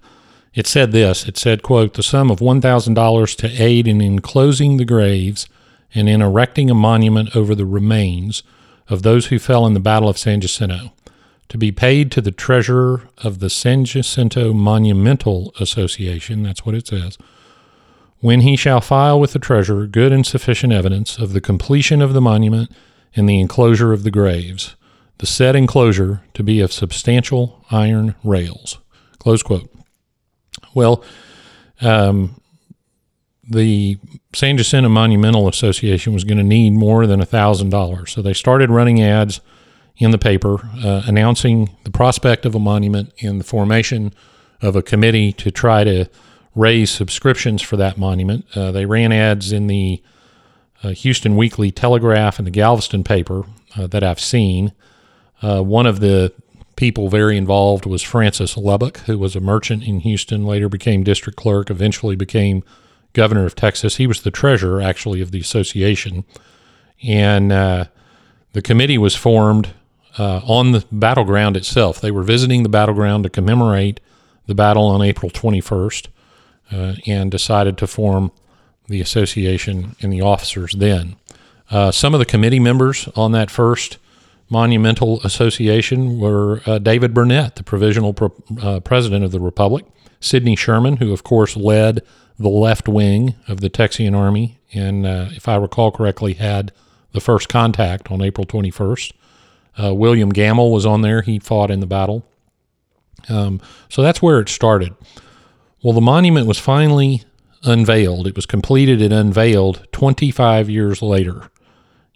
it 0.55 0.67
said 0.67 0.93
this: 0.93 1.27
it 1.27 1.37
said, 1.37 1.63
"quote 1.63 1.95
the 1.95 2.03
sum 2.03 2.31
of 2.31 2.41
one 2.41 2.61
thousand 2.61 2.95
dollars 2.95 3.35
to 3.37 3.63
aid 3.63 3.87
in 3.87 4.01
enclosing 4.01 4.77
the 4.77 4.85
graves 4.85 5.49
and 5.95 6.09
in 6.09 6.21
erecting 6.23 6.71
a 6.71 6.75
monument 6.75 7.35
over 7.35 7.55
the 7.55 7.67
remains 7.67 8.43
of 8.89 9.03
those 9.03 9.27
who 9.27 9.39
fell 9.39 9.67
in 9.67 9.75
the 9.75 9.81
Battle 9.81 10.09
of 10.09 10.19
San 10.19 10.41
Jacinto." 10.41 10.93
To 11.51 11.59
be 11.59 11.71
paid 11.71 12.11
to 12.11 12.21
the 12.21 12.33
treasurer 12.33 13.03
of 13.19 13.39
the 13.39 13.49
San 13.49 13.85
Jacinto 13.85 14.53
Monumental 14.53 15.55
Association, 15.61 16.43
that's 16.43 16.67
what 16.67 16.75
it 16.75 16.89
says, 16.89 17.19
when 18.19 18.41
he 18.41 18.57
shall 18.57 18.81
file 18.81 19.21
with 19.21 19.33
the 19.33 19.39
treasurer 19.39 19.87
good 19.87 20.11
and 20.11 20.27
sufficient 20.27 20.73
evidence 20.73 21.19
of 21.19 21.33
the 21.33 21.41
completion 21.41 22.03
of 22.03 22.15
the 22.15 22.21
monument 22.21 22.73
and 23.15 23.29
the 23.29 23.39
enclosure 23.39 23.93
of 23.93 24.03
the 24.03 24.11
graves, 24.11 24.75
the 25.19 25.27
said 25.27 25.57
enclosure 25.57 26.23
to 26.35 26.43
be 26.43 26.61
of 26.61 26.73
substantial 26.73 27.65
iron 27.71 28.15
rails. 28.23 28.79
Close 29.19 29.43
quote. 29.43 29.71
Well, 30.75 31.03
um, 31.81 32.41
the 33.49 33.99
San 34.35 34.57
Jacinto 34.57 34.89
Monumental 34.89 35.49
Association 35.49 36.13
was 36.13 36.25
going 36.25 36.39
to 36.39 36.45
need 36.45 36.71
more 36.73 37.07
than 37.07 37.21
a 37.21 37.27
thousand 37.27 37.71
dollars, 37.71 38.13
so 38.13 38.23
they 38.23 38.35
started 38.35 38.71
running 38.71 39.01
ads 39.03 39.41
in 39.99 40.11
the 40.11 40.19
paper 40.19 40.59
uh, 40.85 41.03
announcing 41.07 41.71
the 41.85 41.91
prospect 41.91 42.45
of 42.45 42.55
a 42.55 42.59
monument 42.59 43.13
and 43.23 43.41
the 43.41 43.45
formation 43.45 44.13
of 44.61 44.77
a 44.77 44.83
committee 44.83 45.33
to 45.33 45.51
try 45.51 45.85
to 45.85 46.07
raise 46.55 46.91
subscriptions 46.91 47.63
for 47.63 47.77
that 47.77 47.97
monument. 47.97 48.45
Uh, 48.55 48.71
they 48.73 48.87
ran 48.87 49.13
ads 49.13 49.53
in 49.53 49.67
the 49.67 50.03
uh, 50.83 50.91
Houston 50.91 51.37
Weekly 51.37 51.71
Telegraph 51.71 52.39
and 52.39 52.47
the 52.47 52.51
Galveston 52.51 53.05
paper 53.05 53.45
uh, 53.77 53.87
that 53.87 54.03
I've 54.03 54.21
seen. 54.21 54.73
Uh, 55.43 55.63
one 55.63 55.87
of 55.87 56.01
the 56.01 56.33
people 56.77 57.09
very 57.09 57.37
involved 57.37 57.87
was 57.87 58.03
Francis 58.03 58.57
Lubbock, 58.57 58.99
who 59.01 59.19
was 59.19 59.35
a 59.35 59.41
merchant 59.41 59.83
in 59.83 60.01
Houston, 60.01 60.45
later 60.45 60.69
became 60.69 61.03
district 61.03 61.39
clerk, 61.39 61.71
eventually 61.71 62.17
became 62.17 62.63
governor 63.13 63.47
of 63.47 63.55
Texas. 63.55 63.97
He 63.97 64.07
was 64.07 64.23
the 64.23 64.31
treasurer, 64.31 64.81
actually, 64.81 65.21
of 65.21 65.31
the 65.31 65.41
association. 65.41 66.25
And 67.03 67.51
uh, 67.51 67.87
the 68.53 68.63
committee 68.63 68.99
was 68.99 69.17
formed 69.17 69.71
uh, 70.19 70.41
on 70.45 70.73
the 70.73 70.85
battleground 70.93 71.57
itself. 71.57 72.01
They 72.01 72.11
were 72.11 72.23
visiting 72.23 72.63
the 72.63 72.69
battleground 72.69 73.25
to 73.25 73.31
commemorate 73.31 74.01
the 74.47 74.55
battle 74.55 74.85
on 74.85 75.03
April 75.03 75.31
21st 75.31 76.09
uh, 76.73 76.95
and 77.07 77.31
decided 77.31 77.77
to 77.79 77.87
form 77.87 78.33
the 78.89 79.01
association 79.01 79.97
and 80.01 80.13
the 80.13 80.21
officers 80.21 80.73
then. 80.73 81.17
Uh, 81.71 81.91
some 81.91 82.15
of 82.15 82.21
the 82.21 82.27
committee 82.27 82.61
members 82.61 83.09
on 83.17 83.33
that 83.33 83.51
first 83.51 83.99
monumental 84.49 85.21
association 85.23 86.19
were 86.19 86.61
uh, 86.67 86.79
David 86.79 87.13
Burnet, 87.13 87.57
the 87.57 87.63
provisional 87.63 88.15
pro- 88.15 88.35
uh, 88.61 88.81
president 88.81 89.25
of 89.25 89.33
the 89.33 89.41
Republic, 89.41 89.85
Sidney 90.21 90.57
Sherman, 90.57 90.99
who 90.99 91.13
of 91.13 91.25
course 91.25 91.57
led 91.57 92.03
the 92.39 92.49
left 92.49 92.89
wing 92.89 93.35
of 93.49 93.61
the 93.61 93.71
Texian 93.71 94.17
Army, 94.17 94.59
and 94.73 95.07
uh, 95.07 95.29
if 95.33 95.49
I 95.49 95.57
recall 95.57 95.91
correctly, 95.91 96.35
had 96.35 96.73
the 97.13 97.21
first 97.21 97.49
contact 97.49 98.11
on 98.11 98.21
April 98.21 98.47
21st. 98.47 99.13
Uh, 99.83 99.95
William 99.95 100.31
Gamble 100.31 100.71
was 100.71 100.87
on 100.87 101.03
there; 101.03 101.23
he 101.23 101.39
fought 101.39 101.71
in 101.71 101.81
the 101.81 101.87
battle. 101.87 102.25
Um, 103.29 103.61
so 103.89 104.03
that's 104.03 104.23
where 104.23 104.41
it 104.41 104.49
started. 104.49 104.95
Well, 105.83 105.95
the 105.95 106.01
monument 106.01 106.47
was 106.47 106.59
finally 106.59 107.23
unveiled. 107.63 108.27
It 108.27 108.37
was 108.37 108.47
completed 108.47 109.03
and 109.03 109.13
unveiled 109.13 109.87
25 109.93 110.71
years 110.71 111.03
later. 111.03 111.51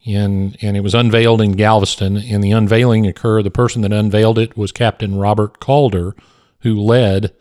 And, 0.06 0.56
and 0.62 0.76
it 0.76 0.80
was 0.80 0.94
unveiled 0.94 1.40
in 1.40 1.52
Galveston. 1.52 2.16
And 2.16 2.42
the 2.42 2.52
unveiling 2.52 3.06
occurred, 3.06 3.44
the 3.44 3.50
person 3.50 3.82
that 3.82 3.92
unveiled 3.92 4.38
it 4.38 4.56
was 4.56 4.72
Captain 4.72 5.16
Robert 5.16 5.60
Calder, 5.60 6.16
who 6.60 6.80
led 6.80 7.34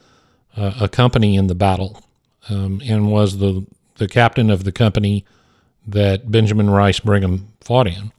uh, 0.58 0.74
a 0.82 0.90
company 0.90 1.36
in 1.36 1.48
the 1.48 1.56
battle 1.56 2.04
um, 2.50 2.82
and 2.84 3.12
was 3.12 3.38
the, 3.38 3.66
the 3.96 4.08
captain 4.08 4.50
of 4.50 4.66
the 4.66 4.72
company 4.72 5.26
that 5.88 6.30
Benjamin 6.30 6.70
Rice 6.70 7.00
Brigham 7.00 7.48
fought 7.62 7.88
in. 7.88 8.12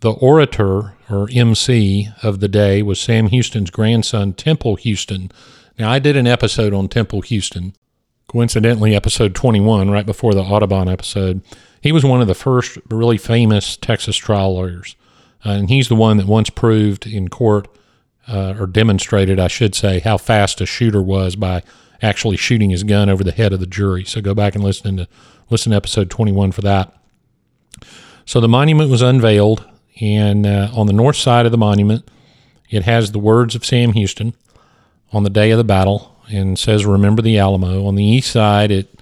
The 0.00 0.12
orator, 0.12 0.94
or 1.10 1.28
MC, 1.32 2.08
of 2.22 2.40
the 2.40 2.48
day 2.48 2.82
was 2.82 3.00
Sam 3.00 3.28
Houston's 3.28 3.70
grandson, 3.70 4.32
Temple 4.32 4.76
Houston, 4.76 5.30
now, 5.78 5.92
I 5.92 6.00
did 6.00 6.16
an 6.16 6.26
episode 6.26 6.74
on 6.74 6.88
Temple 6.88 7.20
Houston, 7.20 7.72
coincidentally, 8.26 8.96
episode 8.96 9.34
21, 9.36 9.90
right 9.90 10.04
before 10.04 10.34
the 10.34 10.42
Audubon 10.42 10.88
episode. 10.88 11.40
He 11.80 11.92
was 11.92 12.04
one 12.04 12.20
of 12.20 12.26
the 12.26 12.34
first 12.34 12.78
really 12.90 13.18
famous 13.18 13.76
Texas 13.76 14.16
trial 14.16 14.54
lawyers. 14.54 14.96
Uh, 15.44 15.50
and 15.50 15.68
he's 15.68 15.88
the 15.88 15.94
one 15.94 16.16
that 16.16 16.26
once 16.26 16.50
proved 16.50 17.06
in 17.06 17.28
court, 17.28 17.68
uh, 18.26 18.54
or 18.58 18.66
demonstrated, 18.66 19.38
I 19.38 19.48
should 19.48 19.74
say, 19.74 20.00
how 20.00 20.18
fast 20.18 20.60
a 20.60 20.66
shooter 20.66 21.00
was 21.00 21.36
by 21.36 21.62
actually 22.02 22.36
shooting 22.36 22.70
his 22.70 22.84
gun 22.84 23.08
over 23.08 23.24
the 23.24 23.32
head 23.32 23.52
of 23.52 23.60
the 23.60 23.66
jury. 23.66 24.04
So 24.04 24.20
go 24.20 24.34
back 24.34 24.54
and 24.54 24.62
listen 24.62 24.96
to 24.98 25.08
listen 25.50 25.70
to 25.70 25.76
episode 25.76 26.10
21 26.10 26.52
for 26.52 26.60
that. 26.62 26.94
So 28.26 28.40
the 28.40 28.48
monument 28.48 28.90
was 28.90 29.00
unveiled, 29.00 29.66
and 30.00 30.46
uh, 30.46 30.70
on 30.74 30.86
the 30.86 30.92
north 30.92 31.16
side 31.16 31.46
of 31.46 31.52
the 31.52 31.58
monument, 31.58 32.08
it 32.68 32.82
has 32.82 33.12
the 33.12 33.18
words 33.18 33.54
of 33.54 33.64
Sam 33.64 33.94
Houston 33.94 34.34
on 35.12 35.22
the 35.22 35.30
day 35.30 35.50
of 35.50 35.58
the 35.58 35.64
battle 35.64 36.14
and 36.30 36.58
says, 36.58 36.84
Remember 36.84 37.22
the 37.22 37.38
Alamo. 37.38 37.86
On 37.86 37.94
the 37.94 38.04
east 38.04 38.30
side, 38.30 38.70
it 38.70 39.00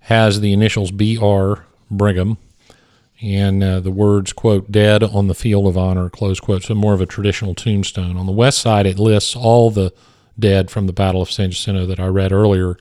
has 0.00 0.40
the 0.40 0.52
initials 0.52 0.90
B.R. 0.90 1.64
Brigham 1.90 2.38
and 3.22 3.62
uh, 3.62 3.80
the 3.80 3.90
words, 3.90 4.32
quote, 4.32 4.70
dead 4.70 5.02
on 5.02 5.28
the 5.28 5.34
field 5.34 5.66
of 5.66 5.78
honor, 5.78 6.10
close 6.10 6.40
quote. 6.40 6.64
So 6.64 6.74
more 6.74 6.94
of 6.94 7.00
a 7.00 7.06
traditional 7.06 7.54
tombstone. 7.54 8.16
On 8.16 8.26
the 8.26 8.32
west 8.32 8.58
side, 8.58 8.86
it 8.86 8.98
lists 8.98 9.36
all 9.36 9.70
the 9.70 9.92
dead 10.38 10.70
from 10.70 10.86
the 10.86 10.92
Battle 10.92 11.22
of 11.22 11.30
San 11.30 11.50
Jacinto 11.50 11.86
that 11.86 12.00
I 12.00 12.06
read 12.06 12.32
earlier. 12.32 12.76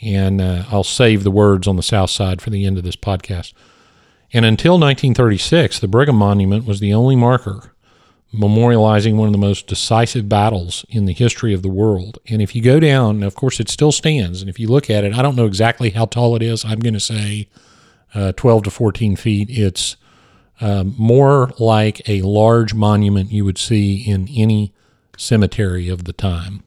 And 0.00 0.40
uh, 0.40 0.64
I'll 0.70 0.84
save 0.84 1.24
the 1.24 1.30
words 1.30 1.66
on 1.66 1.76
the 1.76 1.82
south 1.82 2.10
side 2.10 2.40
for 2.40 2.50
the 2.50 2.64
end 2.64 2.78
of 2.78 2.84
this 2.84 2.96
podcast. 2.96 3.52
And 4.32 4.44
until 4.44 4.74
1936, 4.74 5.80
the 5.80 5.88
Brigham 5.88 6.16
Monument 6.16 6.64
was 6.64 6.80
the 6.80 6.94
only 6.94 7.16
marker 7.16 7.72
memorializing 8.34 9.16
one 9.16 9.26
of 9.26 9.32
the 9.32 9.38
most 9.38 9.66
decisive 9.66 10.28
battles 10.28 10.84
in 10.90 11.06
the 11.06 11.14
history 11.14 11.54
of 11.54 11.62
the 11.62 11.68
world. 11.68 12.18
And 12.28 12.42
if 12.42 12.54
you 12.54 12.62
go 12.62 12.78
down, 12.78 13.22
of 13.22 13.34
course, 13.34 13.58
it 13.58 13.70
still 13.70 13.92
stands. 13.92 14.42
And 14.42 14.50
if 14.50 14.58
you 14.58 14.68
look 14.68 14.90
at 14.90 15.04
it, 15.04 15.14
I 15.14 15.22
don't 15.22 15.36
know 15.36 15.46
exactly 15.46 15.90
how 15.90 16.04
tall 16.04 16.36
it 16.36 16.42
is. 16.42 16.64
I'm 16.64 16.80
going 16.80 16.94
to 16.94 17.00
say 17.00 17.48
uh, 18.14 18.32
12 18.32 18.64
to 18.64 18.70
14 18.70 19.16
feet. 19.16 19.48
It's 19.50 19.96
um, 20.60 20.94
more 20.98 21.52
like 21.58 22.06
a 22.08 22.22
large 22.22 22.74
monument 22.74 23.30
you 23.30 23.44
would 23.44 23.58
see 23.58 23.96
in 23.96 24.28
any 24.34 24.72
cemetery 25.16 25.88
of 25.88 26.04
the 26.04 26.12
time, 26.12 26.62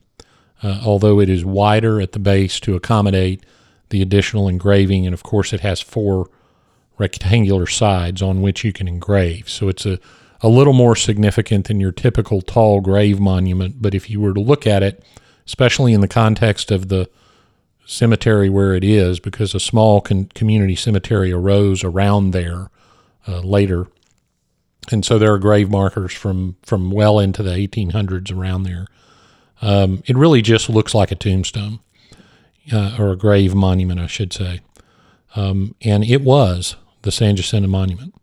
uh, 0.62 0.80
although 0.84 1.20
it 1.20 1.28
is 1.28 1.44
wider 1.44 2.00
at 2.00 2.12
the 2.12 2.18
base 2.18 2.60
to 2.60 2.74
accommodate 2.74 3.44
the 3.90 4.02
additional 4.02 4.48
engraving. 4.48 5.06
And 5.06 5.14
of 5.14 5.22
course, 5.22 5.52
it 5.52 5.60
has 5.60 5.80
four 5.80 6.30
rectangular 6.98 7.66
sides 7.66 8.22
on 8.22 8.40
which 8.42 8.64
you 8.64 8.72
can 8.72 8.88
engrave. 8.88 9.48
So 9.48 9.68
it's 9.68 9.84
a 9.84 9.98
a 10.42 10.48
little 10.48 10.72
more 10.72 10.96
significant 10.96 11.68
than 11.68 11.80
your 11.80 11.92
typical 11.92 12.42
tall 12.42 12.80
grave 12.80 13.20
monument. 13.20 13.80
But 13.80 13.94
if 13.94 14.10
you 14.10 14.20
were 14.20 14.34
to 14.34 14.40
look 14.40 14.66
at 14.66 14.82
it, 14.82 15.04
especially 15.46 15.92
in 15.92 16.00
the 16.00 16.08
context 16.08 16.70
of 16.70 16.88
the 16.88 17.08
cemetery 17.92 18.48
where 18.48 18.74
it 18.74 18.84
is, 18.84 19.20
because 19.20 19.54
a 19.54 19.60
small 19.60 20.00
con- 20.00 20.30
community 20.34 20.74
cemetery 20.74 21.32
arose 21.32 21.84
around 21.84 22.30
there 22.30 22.70
uh, 23.28 23.40
later, 23.40 23.86
and 24.90 25.04
so 25.04 25.18
there 25.18 25.32
are 25.32 25.38
grave 25.38 25.70
markers 25.70 26.12
from 26.12 26.56
from 26.62 26.90
well 26.90 27.18
into 27.18 27.42
the 27.42 27.50
1800s 27.52 28.34
around 28.34 28.64
there. 28.64 28.86
Um, 29.60 30.02
it 30.06 30.16
really 30.16 30.42
just 30.42 30.68
looks 30.68 30.94
like 30.94 31.12
a 31.12 31.16
tombstone 31.16 31.78
uh, 32.72 32.96
or 32.98 33.10
a 33.10 33.16
grave 33.16 33.54
monument, 33.54 34.00
I 34.00 34.08
should 34.08 34.32
say. 34.32 34.60
Um, 35.36 35.74
and 35.82 36.04
it 36.04 36.22
was 36.22 36.76
the 37.02 37.12
San 37.12 37.36
Jacinto 37.36 37.68
Monument. 37.68 38.14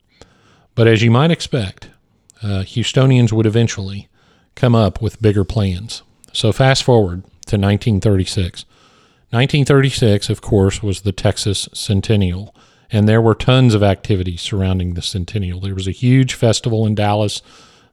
But 0.74 0.86
as 0.86 1.02
you 1.02 1.10
might 1.10 1.30
expect, 1.30 1.88
uh, 2.42 2.62
Houstonians 2.62 3.32
would 3.32 3.46
eventually 3.46 4.08
come 4.54 4.74
up 4.74 5.00
with 5.00 5.20
bigger 5.22 5.44
plans. 5.44 6.02
So 6.32 6.52
fast 6.52 6.84
forward 6.84 7.22
to 7.46 7.56
1936. 7.56 8.64
1936, 9.30 10.28
of 10.28 10.40
course, 10.40 10.82
was 10.82 11.02
the 11.02 11.12
Texas 11.12 11.68
Centennial, 11.72 12.52
and 12.90 13.08
there 13.08 13.22
were 13.22 13.34
tons 13.34 13.74
of 13.74 13.82
activities 13.82 14.42
surrounding 14.42 14.94
the 14.94 15.02
Centennial. 15.02 15.60
There 15.60 15.74
was 15.74 15.86
a 15.86 15.92
huge 15.92 16.34
festival 16.34 16.84
in 16.84 16.96
Dallas. 16.96 17.40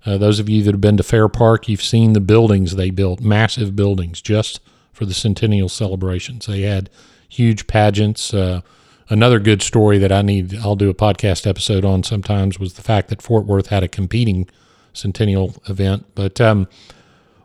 Uh, 0.03 0.17
those 0.17 0.39
of 0.39 0.50
you 0.50 0.63
that 0.63 0.74
have 0.74 0.82
been 0.82 0.98
to 0.98 1.03
Fair 1.03 1.27
Park, 1.27 1.70
you've 1.70 1.84
seen 1.84 2.13
the 2.13 2.20
buildings 2.20 2.75
they 2.75 2.89
built, 2.89 3.22
massive 3.22 3.75
buildings 3.75 4.20
just 4.20 4.62
for 4.91 5.06
the 5.06 5.13
centennial 5.13 5.70
celebrations. 5.70 6.48
They 6.48 6.62
had 6.62 6.89
huge 7.29 7.67
pageants. 7.67 8.34
Uh, 8.34 8.62
another 9.10 9.38
good 9.38 9.62
story 9.62 10.00
that 10.00 10.12
I 10.12 10.24
need, 10.24 10.56
I'll 10.56 10.75
do 10.75 10.89
a 10.89 10.96
podcast 10.96 11.46
episode 11.46 11.86
on 11.86 12.01
sometimes, 12.01 12.60
was 12.60 12.74
the 12.74 12.82
fact 12.82 13.10
that 13.10 13.22
Fort 13.22 13.46
Worth 13.46 13.67
had 13.67 13.84
a 13.84 13.88
competing 13.88 14.50
centennial 14.91 15.56
event. 15.70 16.06
But 16.15 16.41
um, 16.41 16.67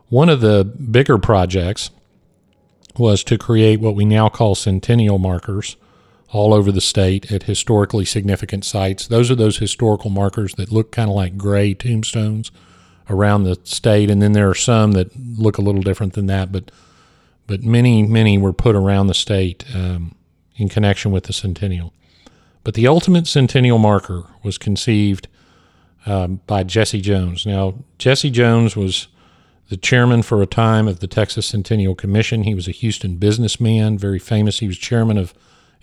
one 0.09 0.29
of 0.29 0.41
the 0.41 0.63
bigger 0.63 1.19
projects 1.19 1.91
was 2.97 3.23
to 3.25 3.37
create 3.37 3.79
what 3.79 3.95
we 3.95 4.05
now 4.05 4.29
call 4.29 4.55
centennial 4.55 5.17
markers 5.17 5.75
all 6.29 6.53
over 6.53 6.71
the 6.71 6.81
state 6.81 7.31
at 7.31 7.43
historically 7.43 8.05
significant 8.05 8.65
sites. 8.65 9.07
Those 9.07 9.29
are 9.29 9.35
those 9.35 9.57
historical 9.57 10.09
markers 10.09 10.55
that 10.55 10.71
look 10.71 10.91
kind 10.91 11.09
of 11.09 11.15
like 11.15 11.37
gray 11.37 11.73
tombstones 11.73 12.51
around 13.09 13.43
the 13.43 13.59
state, 13.63 14.09
and 14.09 14.21
then 14.21 14.33
there 14.33 14.49
are 14.49 14.55
some 14.55 14.93
that 14.93 15.11
look 15.15 15.57
a 15.57 15.61
little 15.61 15.81
different 15.81 16.13
than 16.13 16.25
that, 16.27 16.51
but 16.51 16.71
but 17.45 17.61
many 17.61 18.03
many 18.03 18.37
were 18.37 18.53
put 18.53 18.75
around 18.75 19.07
the 19.07 19.13
state 19.13 19.63
um, 19.75 20.15
in 20.55 20.69
connection 20.69 21.11
with 21.11 21.25
the 21.25 21.33
centennial. 21.33 21.93
But 22.63 22.73
the 22.73 22.87
ultimate 22.87 23.27
centennial 23.27 23.77
marker 23.77 24.25
was 24.41 24.57
conceived 24.57 25.27
um, 26.05 26.39
by 26.47 26.63
Jesse 26.63 27.01
Jones. 27.01 27.45
Now 27.45 27.75
Jesse 27.97 28.31
Jones 28.31 28.75
was 28.75 29.07
the 29.69 29.77
chairman 29.77 30.21
for 30.21 30.41
a 30.41 30.47
time 30.47 30.87
of 30.87 30.99
the 30.99 31.07
Texas 31.07 31.47
Centennial 31.47 31.95
Commission. 31.95 32.43
He 32.43 32.53
was 32.53 32.67
a 32.67 32.71
Houston 32.71 33.15
businessman, 33.15 33.97
very 33.97 34.19
famous. 34.19 34.59
He 34.59 34.67
was 34.67 34.77
chairman 34.77 35.17
of 35.17 35.33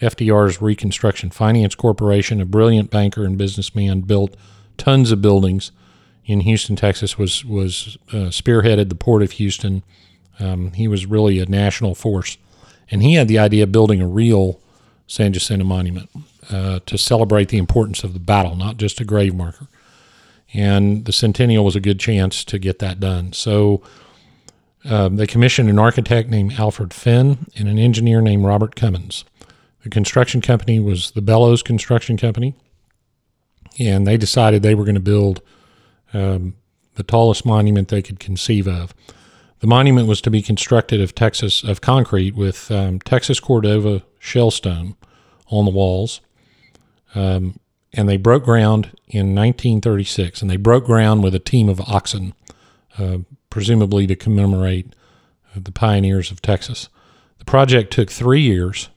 FDR's 0.00 0.62
Reconstruction 0.62 1.30
Finance 1.30 1.74
Corporation, 1.74 2.40
a 2.40 2.44
brilliant 2.44 2.90
banker 2.90 3.24
and 3.24 3.36
businessman, 3.36 4.02
built 4.02 4.36
tons 4.76 5.10
of 5.12 5.20
buildings 5.20 5.72
in 6.24 6.40
Houston, 6.40 6.76
Texas. 6.76 7.18
was 7.18 7.44
was 7.44 7.98
uh, 8.08 8.30
spearheaded 8.30 8.88
the 8.88 8.94
port 8.94 9.22
of 9.22 9.32
Houston. 9.32 9.82
Um, 10.38 10.72
he 10.72 10.88
was 10.88 11.06
really 11.06 11.38
a 11.38 11.46
national 11.46 11.94
force, 11.94 12.38
and 12.90 13.02
he 13.02 13.14
had 13.14 13.28
the 13.28 13.38
idea 13.38 13.64
of 13.64 13.72
building 13.72 14.00
a 14.00 14.08
real 14.08 14.60
San 15.06 15.32
Jacinto 15.32 15.64
monument 15.64 16.08
uh, 16.50 16.80
to 16.86 16.96
celebrate 16.96 17.48
the 17.48 17.58
importance 17.58 18.04
of 18.04 18.14
the 18.14 18.20
battle, 18.20 18.56
not 18.56 18.76
just 18.76 19.00
a 19.00 19.04
grave 19.04 19.34
marker. 19.34 19.66
And 20.52 21.04
the 21.04 21.12
centennial 21.12 21.64
was 21.64 21.76
a 21.76 21.80
good 21.80 22.00
chance 22.00 22.44
to 22.44 22.58
get 22.58 22.80
that 22.80 22.98
done. 22.98 23.32
So 23.32 23.82
um, 24.84 25.16
they 25.16 25.26
commissioned 25.26 25.68
an 25.68 25.78
architect 25.78 26.28
named 26.28 26.54
Alfred 26.54 26.92
Finn 26.92 27.46
and 27.56 27.68
an 27.68 27.78
engineer 27.78 28.20
named 28.20 28.44
Robert 28.44 28.74
Cummins. 28.74 29.24
The 29.82 29.90
construction 29.90 30.40
company 30.40 30.80
was 30.80 31.12
the 31.12 31.22
Bellows 31.22 31.62
Construction 31.62 32.16
Company, 32.16 32.54
and 33.78 34.06
they 34.06 34.16
decided 34.16 34.62
they 34.62 34.74
were 34.74 34.84
going 34.84 34.94
to 34.94 35.00
build 35.00 35.40
um, 36.12 36.54
the 36.94 37.02
tallest 37.02 37.46
monument 37.46 37.88
they 37.88 38.02
could 38.02 38.20
conceive 38.20 38.66
of. 38.66 38.94
The 39.60 39.66
monument 39.66 40.08
was 40.08 40.20
to 40.22 40.30
be 40.30 40.42
constructed 40.42 41.00
of 41.00 41.14
Texas 41.14 41.62
of 41.62 41.80
concrete 41.80 42.34
with 42.34 42.70
um, 42.70 42.98
Texas 43.00 43.40
Cordova 43.40 44.02
shellstone 44.20 44.96
on 45.48 45.64
the 45.64 45.70
walls, 45.70 46.20
um, 47.14 47.58
and 47.92 48.08
they 48.08 48.16
broke 48.16 48.44
ground 48.44 48.90
in 49.08 49.34
1936. 49.34 50.42
And 50.42 50.50
they 50.50 50.56
broke 50.56 50.84
ground 50.84 51.22
with 51.22 51.34
a 51.34 51.40
team 51.40 51.68
of 51.68 51.80
oxen, 51.80 52.34
uh, 52.98 53.18
presumably 53.48 54.06
to 54.06 54.16
commemorate 54.16 54.94
uh, 55.54 55.60
the 55.62 55.72
pioneers 55.72 56.30
of 56.30 56.42
Texas. 56.42 56.88
The 57.38 57.44
project 57.44 57.92
took 57.92 58.10
three 58.10 58.42
years 58.42 58.90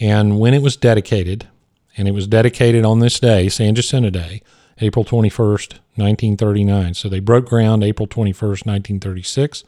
and 0.00 0.38
when 0.38 0.54
it 0.54 0.62
was 0.62 0.76
dedicated, 0.76 1.48
and 1.96 2.06
it 2.06 2.12
was 2.12 2.26
dedicated 2.26 2.84
on 2.84 3.00
this 3.00 3.18
day, 3.18 3.48
San 3.48 3.74
Jacinto 3.74 4.10
Day, 4.10 4.42
April 4.80 5.04
21st, 5.04 5.78
1939. 5.94 6.94
So 6.94 7.08
they 7.08 7.20
broke 7.20 7.46
ground 7.46 7.82
April 7.82 8.06
21st, 8.06 8.66
1936, 8.66 9.64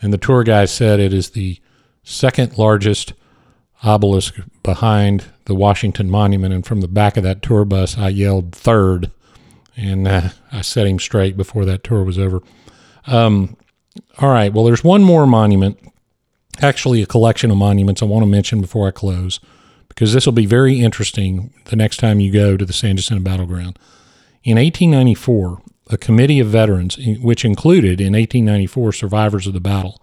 And 0.01 0.11
the 0.11 0.17
tour 0.17 0.43
guy 0.43 0.65
said 0.65 0.99
it 0.99 1.13
is 1.13 1.29
the 1.29 1.59
second 2.01 2.57
largest 2.57 3.13
obelisk 3.83 4.39
behind 4.63 5.25
the 5.45 5.53
Washington 5.53 6.09
Monument. 6.09 6.51
And 6.51 6.65
from 6.65 6.81
the 6.81 6.87
back 6.87 7.15
of 7.15 7.21
that 7.21 7.43
tour 7.43 7.63
bus, 7.63 7.95
I 7.95 8.09
yelled 8.09 8.51
third. 8.51 9.11
And 9.77 10.07
uh, 10.07 10.29
I 10.51 10.61
set 10.61 10.87
him 10.87 10.97
straight 10.97 11.37
before 11.37 11.63
that 11.65 11.83
tour 11.83 12.03
was 12.03 12.17
over. 12.17 12.41
Um, 13.05 13.55
all 14.17 14.29
right. 14.29 14.51
Well, 14.51 14.65
there's 14.65 14.83
one 14.83 15.03
more 15.03 15.27
monument, 15.27 15.77
actually, 16.59 17.03
a 17.03 17.05
collection 17.05 17.51
of 17.51 17.57
monuments 17.57 18.01
I 18.01 18.05
want 18.05 18.23
to 18.23 18.27
mention 18.27 18.61
before 18.61 18.87
I 18.87 18.91
close, 18.91 19.39
because 19.93 20.13
this 20.13 20.25
will 20.25 20.33
be 20.33 20.45
very 20.45 20.79
interesting 20.79 21.53
the 21.65 21.75
next 21.75 21.97
time 21.97 22.21
you 22.21 22.31
go 22.31 22.55
to 22.55 22.65
the 22.65 22.73
San 22.73 22.95
Jacinto 22.95 23.21
Battleground. 23.21 23.77
In 24.43 24.57
1894, 24.57 25.61
a 25.89 25.97
committee 25.97 26.39
of 26.39 26.47
veterans, 26.47 26.97
which 27.21 27.43
included 27.43 27.99
in 27.99 28.13
1894 28.13 28.93
survivors 28.93 29.47
of 29.47 29.53
the 29.53 29.59
battle. 29.59 30.01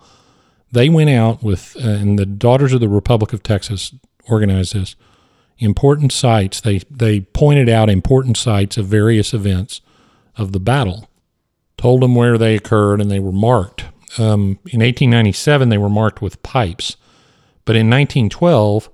They 0.71 0.91
went 0.91 1.09
out 1.09 1.43
with, 1.43 1.77
uh, 1.77 1.89
and 1.89 2.19
the 2.19 2.27
Daughters 2.27 2.75
of 2.75 2.81
the 2.81 2.89
Republic 2.89 3.33
of 3.33 3.43
Texas 3.43 3.95
organized 4.29 4.75
this, 4.75 4.95
important 5.59 6.13
sites. 6.13 6.61
They, 6.61 6.81
they 6.91 7.21
pointed 7.21 7.71
out 7.71 7.89
important 7.89 8.37
sites 8.37 8.77
of 8.77 8.87
various 8.87 9.33
events 9.33 9.81
of 10.37 10.53
the 10.53 10.61
battle, 10.61 11.09
told 11.79 12.03
them 12.03 12.15
where 12.15 12.37
they 12.37 12.55
occurred, 12.55 13.01
and 13.01 13.11
they 13.11 13.19
were 13.19 13.33
marked. 13.33 13.87
Um, 14.19 14.59
in 14.67 14.81
1897, 14.81 15.71
they 15.71 15.79
were 15.79 15.89
marked 15.89 16.21
with 16.21 16.43
pipes. 16.43 16.97
But 17.65 17.77
in 17.77 17.89
1912, 17.89 18.91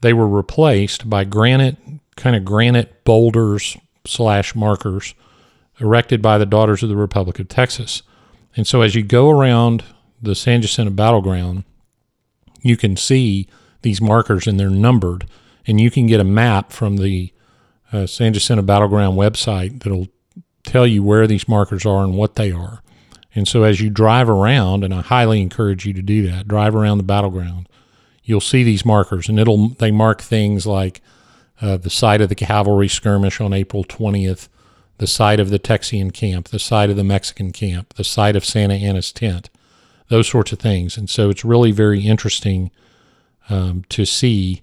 they 0.00 0.12
were 0.12 0.28
replaced 0.28 1.08
by 1.08 1.24
granite, 1.24 1.76
kind 2.16 2.36
of 2.36 2.44
granite 2.44 3.04
boulders 3.04 3.76
slash 4.06 4.54
markers 4.54 5.14
erected 5.78 6.20
by 6.20 6.38
the 6.38 6.46
Daughters 6.46 6.82
of 6.82 6.88
the 6.88 6.96
Republic 6.96 7.38
of 7.38 7.48
Texas. 7.48 8.02
And 8.56 8.66
so 8.66 8.82
as 8.82 8.94
you 8.94 9.02
go 9.02 9.30
around 9.30 9.84
the 10.20 10.34
San 10.34 10.62
Jacinto 10.62 10.90
battleground, 10.90 11.64
you 12.60 12.76
can 12.76 12.96
see 12.96 13.48
these 13.82 14.00
markers 14.00 14.46
and 14.46 14.58
they're 14.60 14.70
numbered. 14.70 15.26
And 15.66 15.80
you 15.80 15.90
can 15.90 16.06
get 16.06 16.20
a 16.20 16.24
map 16.24 16.72
from 16.72 16.96
the 16.96 17.32
uh, 17.92 18.06
San 18.06 18.32
Jacinto 18.32 18.62
Battleground 18.62 19.16
website 19.16 19.82
that'll 19.82 20.08
tell 20.64 20.86
you 20.86 21.02
where 21.02 21.26
these 21.26 21.48
markers 21.48 21.86
are 21.86 22.04
and 22.04 22.16
what 22.16 22.34
they 22.34 22.52
are. 22.52 22.82
And 23.34 23.46
so 23.46 23.62
as 23.62 23.80
you 23.80 23.90
drive 23.90 24.28
around, 24.28 24.84
and 24.84 24.92
I 24.92 25.02
highly 25.02 25.40
encourage 25.40 25.86
you 25.86 25.92
to 25.92 26.02
do 26.02 26.28
that, 26.28 26.48
drive 26.48 26.74
around 26.74 26.98
the 26.98 27.04
battleground, 27.04 27.68
you'll 28.30 28.40
see 28.40 28.62
these 28.62 28.86
markers, 28.86 29.28
and 29.28 29.38
it'll 29.38 29.70
they 29.70 29.90
mark 29.90 30.22
things 30.22 30.66
like 30.66 31.02
uh, 31.60 31.76
the 31.76 31.90
site 31.90 32.20
of 32.20 32.28
the 32.30 32.34
cavalry 32.34 32.88
skirmish 32.88 33.40
on 33.40 33.52
April 33.52 33.84
20th, 33.84 34.48
the 34.98 35.06
site 35.06 35.40
of 35.40 35.50
the 35.50 35.58
Texian 35.58 36.12
camp, 36.14 36.48
the 36.48 36.58
site 36.58 36.88
of 36.88 36.96
the 36.96 37.04
Mexican 37.04 37.50
camp, 37.50 37.92
the 37.94 38.04
site 38.04 38.36
of 38.36 38.44
Santa 38.44 38.74
Anna's 38.74 39.12
tent, 39.12 39.50
those 40.08 40.28
sorts 40.28 40.52
of 40.52 40.60
things. 40.60 40.96
And 40.96 41.10
so 41.10 41.28
it's 41.28 41.44
really 41.44 41.72
very 41.72 42.06
interesting 42.06 42.70
um, 43.50 43.84
to 43.88 44.06
see 44.06 44.62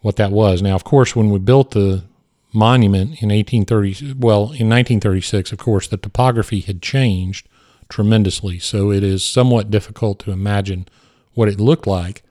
what 0.00 0.16
that 0.16 0.32
was. 0.32 0.62
Now, 0.62 0.74
of 0.74 0.84
course, 0.84 1.14
when 1.14 1.30
we 1.30 1.38
built 1.38 1.72
the 1.72 2.04
monument 2.52 3.22
in 3.22 3.28
1830, 3.28 4.14
well, 4.18 4.44
in 4.44 4.70
1936, 4.70 5.52
of 5.52 5.58
course, 5.58 5.86
the 5.86 5.98
topography 5.98 6.60
had 6.60 6.80
changed 6.80 7.46
tremendously. 7.88 8.58
So 8.58 8.90
it 8.90 9.02
is 9.02 9.22
somewhat 9.22 9.70
difficult 9.70 10.18
to 10.20 10.32
imagine 10.32 10.88
what 11.34 11.48
it 11.48 11.60
looked 11.60 11.86
like 11.86 12.22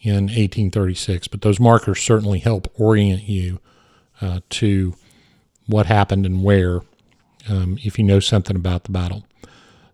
in 0.00 0.24
1836. 0.24 1.28
But 1.28 1.42
those 1.42 1.60
markers 1.60 2.00
certainly 2.00 2.38
help 2.38 2.72
orient 2.78 3.28
you 3.28 3.60
uh, 4.20 4.40
to 4.50 4.94
what 5.66 5.86
happened 5.86 6.26
and 6.26 6.42
where 6.42 6.82
um, 7.48 7.78
if 7.82 7.98
you 7.98 8.04
know 8.04 8.20
something 8.20 8.56
about 8.56 8.84
the 8.84 8.92
battle. 8.92 9.24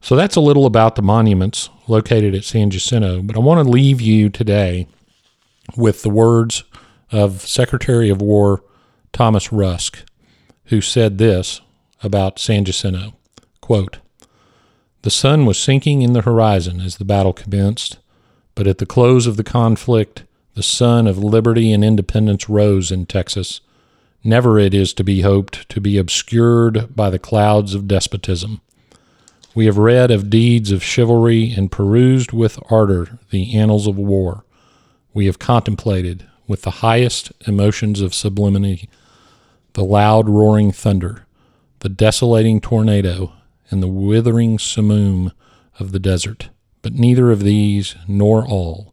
So 0.01 0.17
that's 0.17 0.37
a 0.37 0.41
little 0.41 0.67
about 0.67 0.97
the 0.97 1.03
monuments 1.03 1.71
located 1.87 2.35
at 2.35 2.45
San 2.45 2.71
Jacinto. 2.71 3.23
But 3.23 3.37
I 3.37 3.41
want 3.41 3.65
to 3.65 3.71
leave 3.71 4.01
you 4.01 4.29
today 4.29 4.89
with 5.77 6.03
the 6.03 6.11
words 6.11 6.65
of 7.11 7.43
Secretary 7.43 8.11
of 8.11 8.21
War 8.21 8.63
Thomas 9.13 9.53
Rusk, 9.53 10.05
who 10.67 10.81
said 10.81 11.19
this 11.19 11.61
about 12.03 12.39
San 12.39 12.65
Jacinto 12.65 13.15
quote, 13.63 13.99
The 15.01 15.11
sun 15.11 15.47
was 15.47 15.59
sinking 15.59 16.03
in 16.03 16.13
the 16.13 16.21
horizon 16.21 16.79
as 16.79 16.97
the 16.97 17.07
battle 17.07 17.33
commenced, 17.33 17.97
but 18.55 18.67
at 18.67 18.79
the 18.79 18.87
close 18.87 19.27
of 19.27 19.37
the 19.37 19.45
conflict, 19.45 20.25
the 20.55 20.63
sun 20.63 21.07
of 21.07 21.19
liberty 21.19 21.73
and 21.73 21.85
independence 21.85 22.49
rose 22.49 22.91
in 22.91 23.07
Texas. 23.07 23.61
Never, 24.23 24.59
it 24.59 24.75
is 24.75 24.93
to 24.95 25.05
be 25.05 25.23
hoped, 25.23 25.69
to 25.71 25.81
be 25.81 25.99
obscured 25.99 26.95
by 26.95 27.11
the 27.11 27.19
clouds 27.19 27.75
of 27.75 27.89
despotism. 27.89 28.61
We 29.55 29.67
have 29.67 29.79
read 29.79 30.11
of 30.11 30.31
deeds 30.31 30.71
of 30.71 30.83
chivalry 30.83 31.53
and 31.53 31.71
perused 31.71 32.33
with 32.33 32.59
ardor 32.71 33.19
the 33.31 33.55
annals 33.57 33.87
of 33.87 33.97
war. 33.97 34.45
We 35.13 35.27
have 35.27 35.39
contemplated, 35.39 36.27
with 36.47 36.63
the 36.63 36.71
highest 36.71 37.33
emotions 37.47 38.01
of 38.01 38.15
sublimity, 38.15 38.89
the 39.75 39.85
loud 39.85 40.29
roaring 40.29 40.73
thunder, 40.73 41.27
the 41.81 41.89
desolating 41.89 42.61
tornado, 42.61 43.33
and 43.71 43.83
the 43.83 43.89
withering 43.89 44.59
simoom 44.59 45.33
of 45.79 45.93
the 45.93 45.99
desert. 45.99 46.51
But 46.83 46.95
neither 46.95 47.31
of 47.31 47.45
these, 47.45 47.95
nor 48.07 48.45
all, 48.47 48.93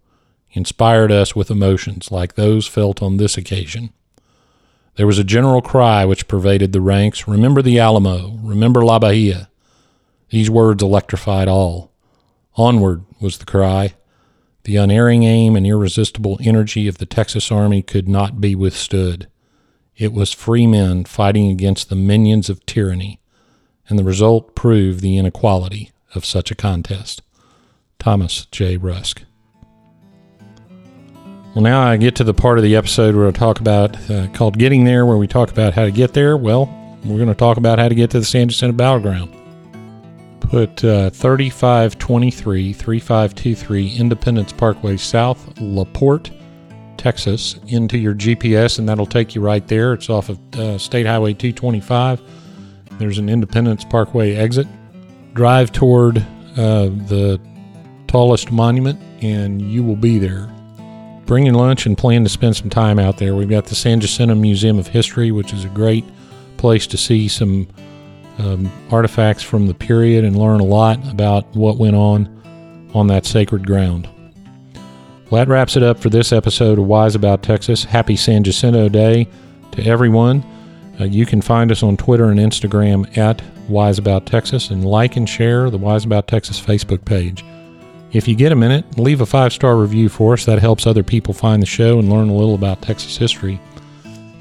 inspired 0.52 1.12
us 1.12 1.36
with 1.36 1.52
emotions 1.52 2.12
like 2.12 2.36
those 2.36 2.68
felt 2.68 3.02
on 3.02 3.18
this 3.18 3.38
occasion. 3.38 3.92
There 4.96 5.08
was 5.08 5.18
a 5.18 5.24
general 5.24 5.62
cry 5.62 6.06
which 6.06 6.28
pervaded 6.28 6.72
the 6.72 6.82
ranks 6.82 7.28
Remember 7.28 7.62
the 7.62 7.80
Alamo! 7.80 8.38
Remember 8.44 8.84
La 8.84 9.00
Bahia! 9.00 9.50
These 10.30 10.50
words 10.50 10.84
electrified 10.84 11.48
all. 11.48 11.92
Onward 12.56 13.04
was 13.20 13.38
the 13.38 13.46
cry. 13.46 13.96
The 14.64 14.76
unerring 14.76 15.24
aim 15.24 15.56
and 15.56 15.66
irresistible 15.66 16.38
energy 16.44 16.88
of 16.88 16.98
the 16.98 17.06
Texas 17.06 17.52
Army 17.52 17.82
could 17.82 18.08
not 18.08 18.42
be 18.42 18.54
withstood. 18.56 19.28
It 19.98 20.14
was 20.14 20.34
free 20.34 20.68
men 20.68 21.06
fighting 21.06 21.50
against 21.50 21.90
the 21.90 21.96
minions 21.96 22.50
of 22.50 22.66
tyranny, 22.66 23.20
and 23.88 23.98
the 23.98 24.04
result 24.04 24.54
proved 24.54 25.02
the 25.02 25.18
inequality 25.18 25.92
of 26.14 26.26
such 26.26 26.52
a 26.52 26.56
contest. 26.56 27.22
Thomas 28.00 28.46
J. 28.52 28.78
Rusk. 28.78 29.24
Well, 31.54 31.64
now 31.64 31.82
I 31.82 31.98
get 31.98 32.16
to 32.16 32.24
the 32.24 32.34
part 32.34 32.58
of 32.58 32.64
the 32.64 32.76
episode 32.76 33.16
where 33.16 33.28
I 33.28 33.32
talk 33.32 33.60
about 33.60 34.10
uh, 34.10 34.28
called 34.34 34.58
Getting 34.58 34.86
There, 34.86 35.06
where 35.06 35.18
we 35.18 35.28
talk 35.28 35.52
about 35.52 35.74
how 35.74 35.84
to 35.84 35.92
get 35.92 36.14
there. 36.14 36.38
Well, 36.38 36.68
we're 37.04 37.18
going 37.18 37.28
to 37.28 37.36
talk 37.36 37.58
about 37.58 37.80
how 37.80 37.90
to 37.90 37.96
get 37.96 38.12
to 38.12 38.20
the 38.20 38.26
San 38.26 38.50
Jacinto 38.50 38.76
Battleground. 38.76 39.36
Put 40.40 40.84
uh, 40.84 41.10
3523 41.10 42.72
3523 42.74 43.96
Independence 43.96 44.54
Parkway 44.54 44.96
South, 44.96 45.60
LaPorte, 45.60 46.32
Texas, 46.98 47.60
into 47.68 47.98
your 47.98 48.14
GPS, 48.14 48.80
and 48.80 48.88
that'll 48.88 49.06
take 49.06 49.36
you 49.36 49.42
right 49.42 49.68
there. 49.68 49.94
It's 49.94 50.10
off 50.10 50.30
of 50.30 50.40
uh, 50.56 50.78
State 50.78 51.06
Highway 51.06 51.34
225. 51.34 52.22
There's 53.00 53.18
an 53.18 53.28
Independence 53.28 53.84
Parkway 53.84 54.36
exit. 54.36 54.68
Drive 55.34 55.72
toward 55.72 56.20
uh, 56.58 56.90
the 57.08 57.40
tallest 58.10 58.52
monument, 58.52 59.00
and 59.22 59.62
you 59.62 59.84
will 59.84 59.96
be 59.96 60.18
there. 60.18 60.50
Bring 61.26 61.46
your 61.46 61.54
lunch 61.54 61.86
and 61.86 61.96
plan 61.96 62.24
to 62.24 62.30
spend 62.30 62.56
some 62.56 62.70
time 62.70 62.98
out 62.98 63.18
there. 63.18 63.36
We've 63.36 63.50
got 63.50 63.66
the 63.66 63.76
San 63.76 64.00
Jacinto 64.00 64.34
Museum 64.34 64.80
of 64.80 64.88
History, 64.88 65.32
which 65.32 65.54
is 65.54 65.64
a 65.64 65.70
great 65.70 66.04
place 66.58 66.88
to 66.88 66.98
see 66.98 67.28
some 67.28 67.68
um, 68.40 68.72
artifacts 68.90 69.44
from 69.44 69.68
the 69.68 69.76
period 69.76 70.26
and 70.26 70.36
learn 70.36 70.60
a 70.60 70.66
lot 70.66 71.08
about 71.12 71.46
what 71.56 71.78
went 71.78 71.96
on 71.96 72.90
on 72.96 73.06
that 73.08 73.28
sacred 73.28 73.68
ground. 73.68 74.10
Well, 75.30 75.46
that 75.46 75.52
wraps 75.52 75.78
it 75.78 75.84
up 75.84 76.00
for 76.00 76.10
this 76.10 76.34
episode 76.34 76.80
of 76.80 76.86
Wise 76.86 77.14
About 77.14 77.44
Texas. 77.44 77.84
Happy 77.84 78.16
San 78.16 78.44
Jacinto 78.44 78.90
Day 78.90 79.28
to 79.74 79.86
everyone. 79.86 80.44
Uh, 81.00 81.04
you 81.04 81.28
can 81.28 81.44
find 81.44 81.72
us 81.72 81.84
on 81.84 81.96
Twitter 81.96 82.30
and 82.30 82.40
Instagram 82.40 83.16
at 83.16 83.44
Wise 83.70 84.00
About 84.00 84.26
Texas 84.26 84.72
and 84.72 84.84
like 84.84 85.16
and 85.16 85.30
share 85.30 85.70
the 85.70 85.78
Wise 85.78 86.06
About 86.06 86.28
Texas 86.28 86.60
Facebook 86.60 87.06
page. 87.06 87.46
If 88.12 88.28
you 88.28 88.36
get 88.36 88.52
a 88.52 88.56
minute, 88.56 88.98
leave 88.98 89.22
a 89.22 89.26
five 89.26 89.54
star 89.54 89.78
review 89.78 90.10
for 90.10 90.34
us. 90.34 90.46
That 90.46 90.60
helps 90.60 90.88
other 90.88 91.04
people 91.04 91.34
find 91.34 91.62
the 91.62 91.68
show 91.68 92.00
and 92.00 92.10
learn 92.10 92.30
a 92.30 92.36
little 92.36 92.56
about 92.56 92.82
Texas 92.82 93.18
history. 93.18 93.60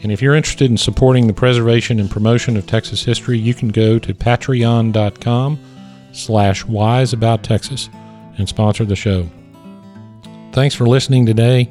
And 0.02 0.12
if 0.12 0.22
you're 0.22 0.36
interested 0.36 0.70
in 0.70 0.76
supporting 0.76 1.26
the 1.26 1.32
preservation 1.32 1.98
and 1.98 2.10
promotion 2.10 2.56
of 2.56 2.66
Texas 2.66 3.04
history, 3.04 3.38
you 3.38 3.52
can 3.52 3.68
go 3.68 3.98
to 3.98 4.14
patreon.com 4.14 5.58
slash 6.12 6.64
wise 6.64 7.12
about 7.12 7.42
Texas 7.42 7.90
and 8.38 8.48
sponsor 8.48 8.84
the 8.84 8.96
show. 8.96 9.28
Thanks 10.52 10.74
for 10.74 10.86
listening 10.86 11.26
today. 11.26 11.68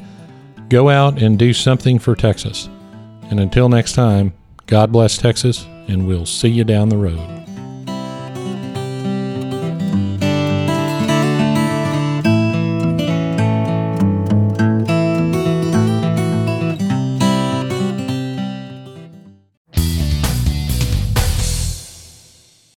Go 0.70 0.90
out 0.90 1.22
and 1.22 1.40
do 1.40 1.54
something 1.54 2.00
for 2.00 2.16
Texas. 2.16 2.70
And 3.30 3.40
until 3.40 3.70
next 3.70 3.94
time, 3.94 4.34
God 4.68 4.92
bless 4.92 5.18
Texas, 5.18 5.66
and 5.88 6.06
we'll 6.06 6.26
see 6.26 6.50
you 6.50 6.66
down 6.66 6.90
the 6.90 6.98
road. 6.98 7.37